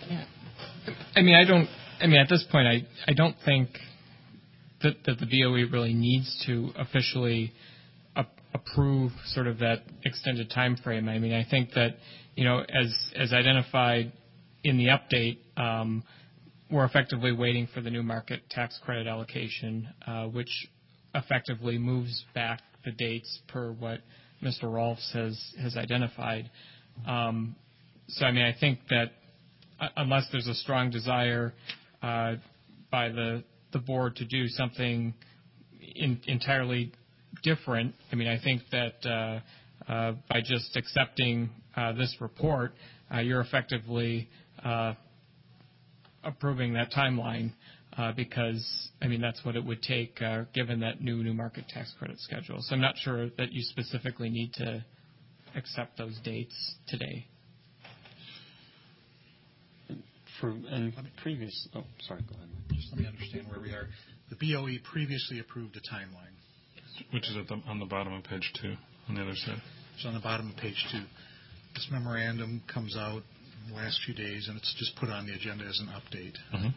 Yeah. 0.10 0.26
I 1.16 1.22
mean, 1.22 1.36
I 1.36 1.46
don't. 1.46 1.68
I 2.02 2.08
mean, 2.08 2.20
at 2.20 2.30
this 2.30 2.44
point, 2.52 2.68
I 2.68 2.86
I 3.08 3.14
don't 3.14 3.36
think 3.46 3.70
that 4.82 4.96
that 5.06 5.20
the 5.20 5.26
BOE 5.26 5.72
really 5.72 5.94
needs 5.94 6.44
to 6.46 6.72
officially 6.78 7.54
a- 8.16 8.26
approve 8.54 9.12
sort 9.28 9.48
of 9.48 9.60
that 9.60 9.84
extended 10.04 10.50
time 10.50 10.76
frame. 10.78 11.08
I 11.08 11.20
mean, 11.20 11.34
I 11.34 11.46
think 11.50 11.72
that 11.76 11.96
you 12.36 12.44
know, 12.44 12.60
as 12.60 12.94
as 13.16 13.32
identified 13.34 14.12
in 14.64 14.78
the 14.78 14.88
update, 14.88 15.38
um, 15.58 16.04
we're 16.74 16.86
effectively 16.86 17.32
waiting 17.32 17.67
for 17.71 17.82
the 17.82 17.89
new 17.91 18.01
market 18.01 18.41
tax 18.49 18.80
credit 18.84 19.05
allocation, 19.05 19.88
uh, 20.07 20.26
which 20.26 20.49
effectively 21.13 21.78
moves 21.78 22.26
back 22.34 22.61
the 22.84 22.91
dates 22.91 23.41
per 23.47 23.71
what 23.74 23.99
Mr. 24.43 24.63
Rolfs 24.63 25.13
has 25.13 25.78
identified. 25.78 26.49
Um, 27.07 27.55
so, 28.07 28.26
I 28.26 28.32
mean, 28.32 28.43
I 28.43 28.55
think 28.59 28.80
that 28.89 29.11
uh, 29.80 29.89
unless 29.97 30.28
there's 30.32 30.47
a 30.47 30.55
strong 30.55 30.89
desire 30.89 31.53
uh, 32.01 32.36
by 32.91 33.09
the 33.09 33.43
the 33.71 33.80
board 33.80 34.15
to 34.15 34.26
do 34.26 34.47
something 34.47 35.13
in, 35.95 36.19
entirely 36.26 36.91
different, 37.43 37.93
I 38.11 38.15
mean, 38.15 38.28
I 38.28 38.39
think 38.43 38.61
that 38.71 39.41
by 39.88 40.41
just 40.43 40.76
accepting 40.76 41.51
this 41.97 42.15
report, 42.19 42.74
you're 43.21 43.41
effectively 43.41 44.28
approving 46.24 46.74
that 46.74 46.91
timeline 46.91 47.53
uh, 47.97 48.11
because, 48.13 48.89
I 49.01 49.07
mean, 49.07 49.21
that's 49.21 49.43
what 49.45 49.55
it 49.55 49.63
would 49.63 49.82
take 49.82 50.21
uh, 50.21 50.43
given 50.53 50.80
that 50.82 51.01
new 51.01 51.24
new 51.24 51.34
market 51.34 51.67
tax 51.67 51.93
credit 51.99 52.19
schedule. 52.19 52.57
So 52.61 52.76
I'm 52.76 52.82
not 52.82 52.95
sure 52.97 53.30
that 53.38 53.51
you 53.51 53.61
specifically 53.63 54.30
need 54.30 54.53
to 54.53 54.84
accept 55.55 55.97
those 55.97 56.19
dates 56.24 56.76
today. 56.88 57.28
For 60.41 60.49
and 60.49 60.93
previous. 61.21 61.67
Oh, 61.76 61.84
sorry. 62.07 62.21
Go 62.28 62.36
ahead. 62.36 62.49
Just 62.71 62.91
let 62.91 63.01
me 63.01 63.07
understand 63.07 63.47
where 63.49 63.59
we 63.59 63.69
are. 63.69 63.88
The 64.30 64.36
BOE 64.36 64.78
previously 64.91 65.39
approved 65.39 65.76
a 65.78 65.93
timeline. 65.93 66.34
Which 67.11 67.30
is 67.30 67.38
at 67.38 67.47
the, 67.47 67.61
on 67.67 67.80
the 67.80 67.86
bottom 67.86 68.13
of 68.13 68.24
page 68.24 68.51
two, 68.61 68.76
on 69.09 69.15
the 69.15 69.21
other 69.21 69.36
side. 69.36 69.61
It's 69.95 70.05
on 70.05 70.13
the 70.13 70.19
bottom 70.19 70.49
of 70.49 70.57
page 70.57 70.86
two. 70.91 71.03
This 71.74 71.88
memorandum 71.91 72.61
comes 72.71 72.95
out 72.95 73.17
in 73.17 73.21
the 73.21 73.33
last 73.72 73.99
few 74.05 74.14
days, 74.14 74.47
and 74.47 74.57
it's 74.57 74.74
just 74.78 74.95
put 74.97 75.09
on 75.09 75.28
the 75.28 75.34
agenda 75.34 75.64
as 75.66 75.80
an 75.80 75.88
update. 75.88 76.36
Mm-hmm. 76.53 76.70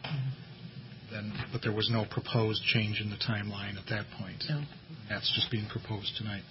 Then, 1.11 1.33
but 1.51 1.61
there 1.63 1.71
was 1.71 1.89
no 1.89 2.05
proposed 2.09 2.61
change 2.63 2.99
in 2.99 3.09
the 3.09 3.15
timeline 3.15 3.77
at 3.79 3.87
that 3.89 4.05
point. 4.19 4.43
No. 4.49 4.61
That's 5.09 5.31
just 5.35 5.49
being 5.51 5.67
proposed 5.71 6.11
tonight. 6.17 6.43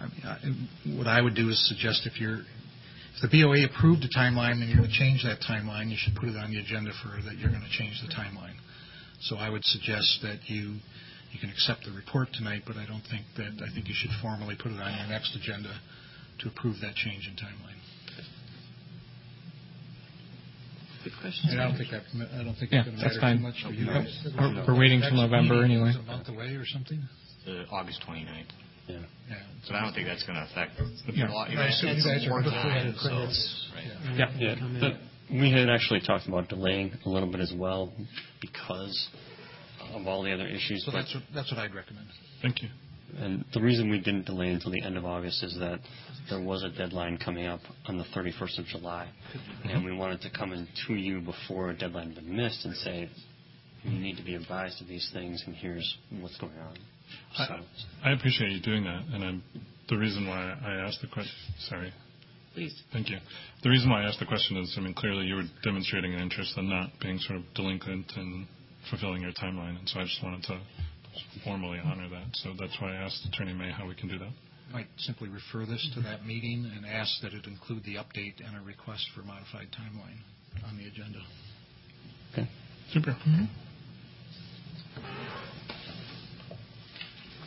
I 0.00 0.04
mean, 0.04 0.24
I, 0.24 0.98
what 0.98 1.06
I 1.06 1.20
would 1.20 1.34
do 1.34 1.48
is 1.48 1.56
suggest 1.68 2.06
if 2.06 2.20
you're, 2.20 2.40
if 2.40 3.18
the 3.22 3.30
BOA 3.32 3.64
approved 3.64 4.04
a 4.04 4.12
timeline 4.12 4.60
and 4.60 4.68
you're 4.68 4.78
going 4.78 4.90
to 4.90 4.98
change 4.98 5.24
that 5.24 5.40
timeline, 5.40 5.88
you 5.88 5.96
should 5.96 6.14
put 6.14 6.28
it 6.28 6.36
on 6.36 6.50
the 6.50 6.60
agenda 6.60 6.90
for 7.00 7.16
that 7.24 7.38
you're 7.38 7.50
going 7.50 7.64
to 7.64 7.76
change 7.78 8.02
the 8.04 8.12
timeline. 8.12 8.56
So 9.22 9.36
I 9.36 9.48
would 9.48 9.64
suggest 9.64 10.20
that 10.22 10.40
you, 10.46 10.76
you 11.30 11.38
can 11.40 11.48
accept 11.48 11.84
the 11.86 11.92
report 11.92 12.28
tonight, 12.34 12.62
but 12.66 12.76
I 12.76 12.84
don't 12.84 13.04
think 13.08 13.24
that, 13.38 13.64
I 13.64 13.72
think 13.72 13.88
you 13.88 13.94
should 13.96 14.10
formally 14.20 14.56
put 14.60 14.72
it 14.72 14.80
on 14.80 14.92
your 14.92 15.08
next 15.08 15.32
agenda 15.36 15.72
to 16.40 16.48
approve 16.48 16.76
that 16.82 16.96
change 16.96 17.30
in 17.30 17.38
timeline. 17.38 17.78
Good 21.04 21.12
question. 21.20 21.58
I 21.58 21.64
don't 21.68 21.76
think 21.76 21.90
that, 21.90 22.02
I 22.38 22.44
don't 22.44 22.54
think 22.54 22.70
Yeah, 22.72 22.84
it's 22.86 23.02
that's 23.02 23.18
fine. 23.18 23.38
too 23.38 23.42
much 23.42 23.62
for 23.62 23.70
you 23.72 23.86
Nope. 23.86 24.04
guys. 24.04 24.26
We're- 24.38 24.64
we're 24.66 24.78
waiting 24.78 25.00
till 25.00 25.14
November 25.16 25.64
anyway. 25.64 25.90
is 25.90 25.96
a 25.96 26.02
month 26.02 26.28
away 26.28 26.54
or 26.54 26.64
something? 26.66 27.02
the 27.44 27.66
August 27.70 28.00
29th. 28.02 28.46
Yeah. 28.86 28.98
Yeah. 29.28 29.36
But 29.66 29.74
I 29.76 29.80
don't 29.82 29.92
think 29.94 30.06
that's 30.06 30.22
going 30.22 30.36
to 30.36 30.44
affect 30.44 30.76
the 30.78 31.12
Yeah. 31.12 31.28
law. 31.28 31.44
I 31.44 31.66
assume 31.66 31.96
you 31.96 32.04
guys 32.04 32.24
are 32.24 32.28
more 32.30 32.42
looking 32.42 32.58
at 32.58 32.96
credits. 32.96 33.70
right. 33.74 34.16
Yeah. 34.16 34.30
Yeah. 34.38 34.96
We 35.28 35.50
had 35.50 35.68
actually 35.68 36.00
talked 36.02 36.26
about 36.28 36.48
delaying 36.48 36.92
a 37.04 37.08
little 37.08 37.28
bit 37.28 37.40
as 37.40 37.52
well 37.52 37.92
because 38.40 39.08
of 39.92 40.06
all 40.06 40.22
the 40.22 40.32
other 40.32 40.46
issues. 40.46 40.84
So 40.84 40.92
that's 40.92 41.12
what, 41.14 41.24
that's 41.34 41.50
what 41.50 41.58
I'd 41.58 41.74
recommend. 41.74 42.06
Thank 42.42 42.62
you. 42.62 42.68
And 43.18 43.44
the 43.52 43.60
reason 43.60 43.90
we 43.90 43.98
didn't 43.98 44.26
delay 44.26 44.50
until 44.50 44.70
the 44.70 44.82
end 44.82 44.96
of 44.96 45.04
August 45.04 45.42
is 45.42 45.54
that 45.58 45.80
there 46.30 46.40
was 46.40 46.62
a 46.62 46.70
deadline 46.70 47.18
coming 47.18 47.46
up 47.46 47.60
on 47.86 47.98
the 47.98 48.04
31st 48.16 48.58
of 48.58 48.66
July. 48.66 49.08
And 49.64 49.84
we 49.84 49.92
wanted 49.92 50.20
to 50.22 50.30
come 50.30 50.52
in 50.52 50.68
to 50.86 50.94
you 50.94 51.20
before 51.20 51.70
a 51.70 51.76
deadline 51.76 52.12
had 52.12 52.24
been 52.24 52.36
missed 52.36 52.64
and 52.64 52.74
say, 52.76 53.08
you 53.82 53.98
need 53.98 54.16
to 54.16 54.22
be 54.24 54.34
advised 54.34 54.80
of 54.80 54.88
these 54.88 55.08
things 55.12 55.42
and 55.46 55.54
here's 55.56 55.96
what's 56.20 56.36
going 56.38 56.58
on. 56.58 56.76
So, 57.36 57.42
I, 58.04 58.10
I 58.10 58.12
appreciate 58.12 58.52
you 58.52 58.60
doing 58.60 58.84
that, 58.84 59.02
and 59.12 59.24
I'm, 59.24 59.42
the 59.88 59.98
reason 59.98 60.26
why 60.26 60.54
I 60.64 60.86
asked 60.86 61.00
the 61.02 61.08
question. 61.08 61.34
Sorry. 61.68 61.92
Please. 62.54 62.74
Thank 62.92 63.08
you. 63.08 63.18
The 63.62 63.70
reason 63.70 63.90
why 63.90 64.02
I 64.02 64.08
asked 64.08 64.20
the 64.20 64.26
question 64.26 64.56
is, 64.58 64.74
I 64.76 64.80
mean, 64.80 64.94
clearly 64.94 65.26
you 65.26 65.36
were 65.36 65.48
demonstrating 65.64 66.14
an 66.14 66.20
interest 66.20 66.56
in 66.56 66.68
not 66.68 66.90
being 67.00 67.18
sort 67.18 67.38
of 67.38 67.44
delinquent 67.54 68.12
and 68.16 68.46
fulfilling 68.90 69.22
your 69.22 69.32
timeline, 69.32 69.78
and 69.78 69.88
so 69.88 70.00
I 70.00 70.04
just 70.04 70.22
wanted 70.22 70.42
to 70.44 70.60
formally 71.44 71.80
honor 71.82 72.08
that. 72.08 72.26
So 72.34 72.52
that's 72.58 72.76
why 72.80 72.92
I 72.92 72.96
asked 72.96 73.26
Attorney 73.32 73.54
May 73.54 73.70
how 73.70 73.86
we 73.86 73.94
can 73.94 74.08
do 74.08 74.18
that. 74.18 74.32
Might 74.72 74.86
simply 74.98 75.28
refer 75.28 75.66
this 75.66 75.86
to 75.94 76.00
that 76.02 76.24
meeting 76.24 76.70
and 76.74 76.86
ask 76.86 77.20
that 77.22 77.34
it 77.34 77.46
include 77.46 77.84
the 77.84 77.96
update 77.96 78.40
and 78.44 78.56
a 78.56 78.64
request 78.64 79.04
for 79.14 79.20
a 79.20 79.24
modified 79.24 79.68
timeline 79.70 80.16
on 80.66 80.76
the 80.78 80.86
agenda. 80.86 81.18
okay. 82.32 82.48
Super. 82.92 83.14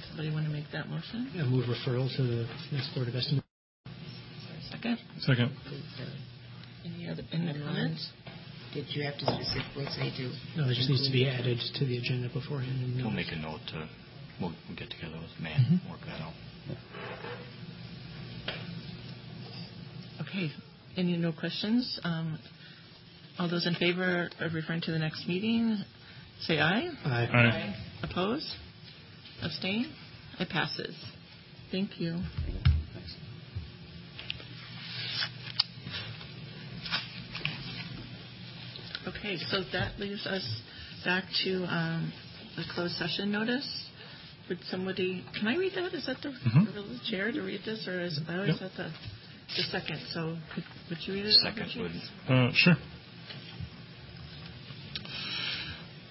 Somebody 0.08 0.32
want 0.32 0.46
to 0.46 0.52
make 0.52 0.66
that 0.72 0.88
motion? 0.88 1.32
Yeah, 1.34 1.44
move 1.46 1.66
referral 1.66 2.08
to 2.16 2.24
the 2.24 2.48
next 2.72 2.94
Board 2.96 3.08
of 3.10 3.16
Estimate. 3.16 3.44
Second? 4.72 4.98
Second. 5.22 5.52
Any 6.86 7.10
other, 7.10 7.24
any 7.34 7.54
comments? 7.54 8.10
Did 8.74 8.86
you 8.90 9.04
have 9.04 9.18
to 9.18 9.26
specifically 9.26 9.86
say 9.98 10.12
to? 10.18 10.62
No, 10.62 10.70
it 10.70 10.76
just 10.76 10.90
needs 10.90 11.08
to 11.08 11.12
be 11.14 11.28
added 11.28 11.58
to 11.80 11.86
the 11.86 11.98
agenda 11.98 12.30
beforehand. 12.32 12.84
and 12.84 12.96
We'll 13.04 13.12
make 13.12 13.32
a 13.32 13.36
note 13.38 13.60
to, 13.74 13.90
we'll, 14.40 14.54
we'll 14.68 14.78
get 14.78 14.90
together 14.92 15.18
with 15.18 15.32
Matt, 15.42 15.58
Mhm. 15.60 15.82
and 15.82 15.90
work 15.90 16.02
that 16.06 16.22
out. 16.22 16.34
Okay, 20.22 20.50
any 20.98 21.18
no 21.18 21.32
questions? 21.32 22.00
Um, 22.04 22.40
All 23.38 23.50
those 23.50 23.68
in 23.68 23.76
favor 23.76 24.30
of 24.40 24.54
referring 24.54 24.82
to 24.82 24.92
the 24.92 25.00
next 25.00 25.28
meeting, 25.28 25.78
say 26.42 26.60
aye. 26.60 26.90
Aye. 27.04 27.28
Aye. 27.34 27.76
Oppose? 28.04 28.56
Abstain? 29.44 29.92
It 30.40 30.50
passes. 30.50 30.96
Thank 31.72 32.00
you. 32.00 32.20
Okay, 39.08 39.38
so 39.50 39.62
that 39.74 40.00
leaves 40.00 40.26
us 40.26 40.62
back 41.04 41.26
to 41.44 41.64
um, 41.66 42.12
the 42.56 42.64
closed 42.74 42.96
session 42.96 43.32
notice. 43.32 43.85
Would 44.50 44.60
somebody, 44.70 45.24
can 45.38 45.48
I 45.48 45.56
read 45.58 45.74
that? 45.76 45.94
Is 45.94 46.06
that 46.06 46.22
the 46.22 46.30
Mhm. 46.30 46.74
the 46.74 47.00
chair 47.10 47.32
to 47.32 47.42
read 47.42 47.64
this, 47.66 47.88
or 47.88 48.00
is, 48.02 48.20
I 48.30 48.36
always 48.36 48.50
Yep. 48.50 48.60
have 48.60 48.76
the, 48.78 48.92
the 49.56 49.64
second, 49.64 50.00
so 50.14 50.38
could- 50.54 50.64
would 50.90 51.08
you 51.08 51.14
read 51.16 51.26
it? 51.26 51.34
Second 51.34 51.74
would, 51.76 51.92
Uh, 52.30 52.52
Sure. 52.54 52.78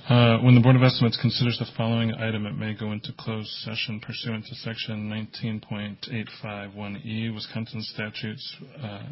Uh, 0.08 0.38
When 0.38 0.54
the 0.54 0.60
Board 0.60 0.76
of 0.76 0.82
Estimates 0.82 1.16
considers 1.16 1.58
the 1.58 1.64
following 1.64 2.12
item, 2.14 2.44
it 2.46 2.52
may 2.56 2.74
go 2.74 2.92
into 2.92 3.12
closed 3.12 3.50
session 3.62 4.00
pursuant 4.00 4.44
to 4.46 4.54
Section 4.56 5.08
19.851E 5.08 7.00
E, 7.06 7.30
Wisconsin 7.30 7.80
statutes, 7.82 8.56
uh, 8.82 9.02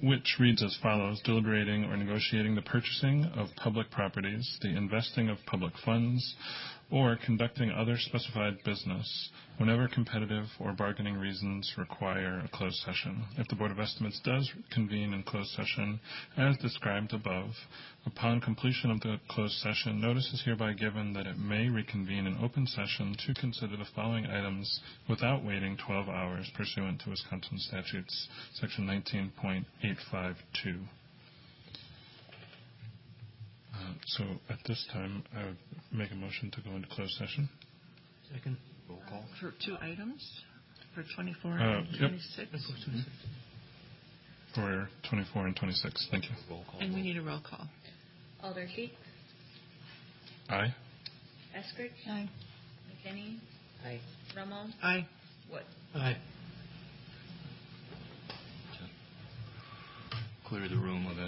which 0.00 0.38
reads 0.38 0.62
as 0.62 0.74
follows: 0.76 1.20
deliberating 1.22 1.84
or 1.84 1.96
negotiating 1.96 2.54
the 2.54 2.62
purchasing 2.62 3.26
of 3.36 3.54
public 3.56 3.90
properties, 3.90 4.48
the 4.62 4.68
investing 4.68 5.28
of 5.28 5.44
public 5.44 5.76
funds, 5.84 6.34
or 6.90 7.16
conducting 7.24 7.70
other 7.70 7.96
specified 7.96 8.62
business 8.64 9.30
whenever 9.58 9.86
competitive 9.88 10.46
or 10.58 10.72
bargaining 10.72 11.16
reasons 11.16 11.74
require 11.76 12.40
a 12.40 12.48
closed 12.48 12.76
session. 12.76 13.24
If 13.36 13.48
the 13.48 13.54
Board 13.54 13.70
of 13.70 13.78
Estimates 13.78 14.20
does 14.24 14.50
convene 14.72 15.12
in 15.12 15.22
closed 15.22 15.50
session 15.50 16.00
as 16.36 16.56
described 16.58 17.12
above, 17.12 17.50
upon 18.06 18.40
completion 18.40 18.90
of 18.90 19.00
the 19.00 19.20
closed 19.28 19.58
session, 19.58 20.00
notice 20.00 20.32
is 20.32 20.42
hereby 20.44 20.72
given 20.72 21.12
that 21.12 21.26
it 21.26 21.38
may 21.38 21.68
reconvene 21.68 22.26
in 22.26 22.38
open 22.42 22.66
session 22.66 23.14
to 23.26 23.34
consider 23.34 23.76
the 23.76 23.84
following 23.94 24.26
items 24.26 24.80
without 25.08 25.44
waiting 25.44 25.76
12 25.76 26.08
hours 26.08 26.50
pursuant 26.56 27.00
to 27.02 27.10
Wisconsin 27.10 27.58
statutes, 27.58 28.28
section 28.54 28.86
19.852. 28.86 30.86
So 34.06 34.24
at 34.48 34.58
this 34.66 34.86
time, 34.92 35.22
I 35.36 35.44
would 35.46 35.56
make 35.92 36.10
a 36.12 36.14
motion 36.14 36.50
to 36.52 36.60
go 36.62 36.70
into 36.76 36.88
closed 36.88 37.12
session. 37.14 37.48
Second. 38.32 38.56
roll 38.88 39.00
call. 39.08 39.24
For 39.40 39.52
two 39.64 39.76
items, 39.80 40.22
for 40.94 41.04
24 41.14 41.50
Uh, 41.52 41.54
and 41.78 41.86
yep. 41.92 42.10
26? 42.10 42.50
For 44.54 44.88
24 45.08 45.46
and 45.46 45.56
26. 45.56 46.08
Thank 46.10 46.24
you. 46.24 46.30
Roll 46.48 46.64
call. 46.70 46.80
And 46.80 46.94
we 46.94 47.02
need 47.02 47.16
a 47.16 47.22
roll 47.22 47.40
call. 47.40 47.66
Alder 48.42 48.66
Cheeks, 48.74 48.94
Aye. 50.48 50.74
Eskrich. 51.56 51.90
Aye. 52.08 52.28
McKinney, 53.06 53.38
Aye. 53.84 54.00
Rummel, 54.36 54.68
Aye. 54.82 55.06
Wood. 55.52 55.62
Aye. 55.94 56.16
Clear 60.46 60.68
the 60.68 60.76
room 60.76 61.06
of 61.06 61.18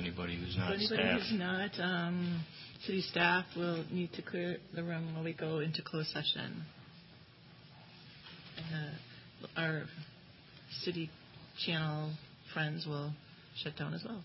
anybody 0.74 1.12
who's 1.12 1.28
So 1.30 1.36
not 1.36 1.60
anybody 1.60 1.68
who's 1.70 1.78
not 1.78 1.84
um, 1.84 2.44
city 2.86 3.00
staff 3.02 3.44
will 3.56 3.84
need 3.90 4.12
to 4.14 4.22
clear 4.22 4.58
the 4.74 4.82
room 4.82 5.14
while 5.14 5.24
we 5.24 5.32
go 5.32 5.60
into 5.60 5.82
closed 5.82 6.08
session. 6.08 6.64
And 8.56 8.66
uh, 8.74 9.60
our 9.60 9.82
city 10.82 11.10
channel 11.64 12.12
friends 12.52 12.86
will 12.86 13.12
shut 13.62 13.76
down 13.76 13.94
as 13.94 14.02
well. 14.04 14.22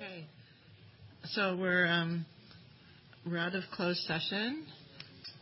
Okay. 0.00 0.24
So 1.32 1.56
we're 1.56 1.86
um, 1.86 2.24
we're 3.26 3.38
out 3.38 3.54
of 3.54 3.64
closed 3.74 4.00
session, 4.00 4.64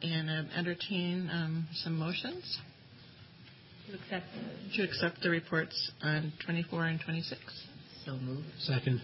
and 0.02 0.30
um, 0.30 0.48
entertain 0.56 1.28
um, 1.32 1.68
some 1.74 1.98
motions 1.98 2.58
To 3.90 3.94
accept. 3.96 4.26
to 4.76 4.82
accept 4.82 5.20
the 5.22 5.30
reports 5.30 5.90
on 6.02 6.32
24 6.44 6.86
and 6.86 7.00
26. 7.04 7.40
So 8.04 8.12
moved. 8.16 8.46
Second. 8.60 9.00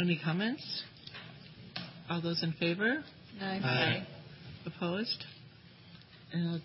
Any 0.00 0.18
comments? 0.24 0.82
All 2.08 2.20
those 2.22 2.42
in 2.42 2.52
favor? 2.52 3.02
Aye. 3.40 4.06
Opposed? 4.64 5.24
And 6.32 6.62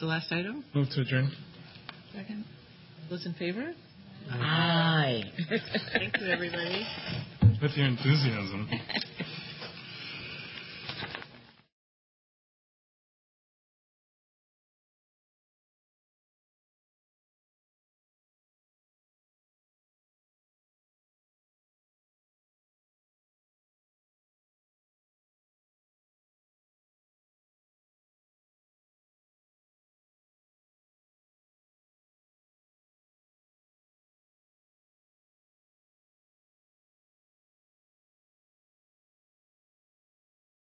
the 0.00 0.06
last 0.06 0.32
item? 0.32 0.64
Move 0.74 0.88
to 0.94 1.02
adjourn. 1.02 1.30
Second. 2.14 2.44
Those 3.10 3.26
in 3.26 3.34
favor? 3.34 3.72
Aye. 4.30 5.22
Thank 5.92 6.20
you, 6.20 6.26
everybody. 6.28 6.86
With 7.60 7.72
your 7.76 7.86
enthusiasm. 7.86 8.68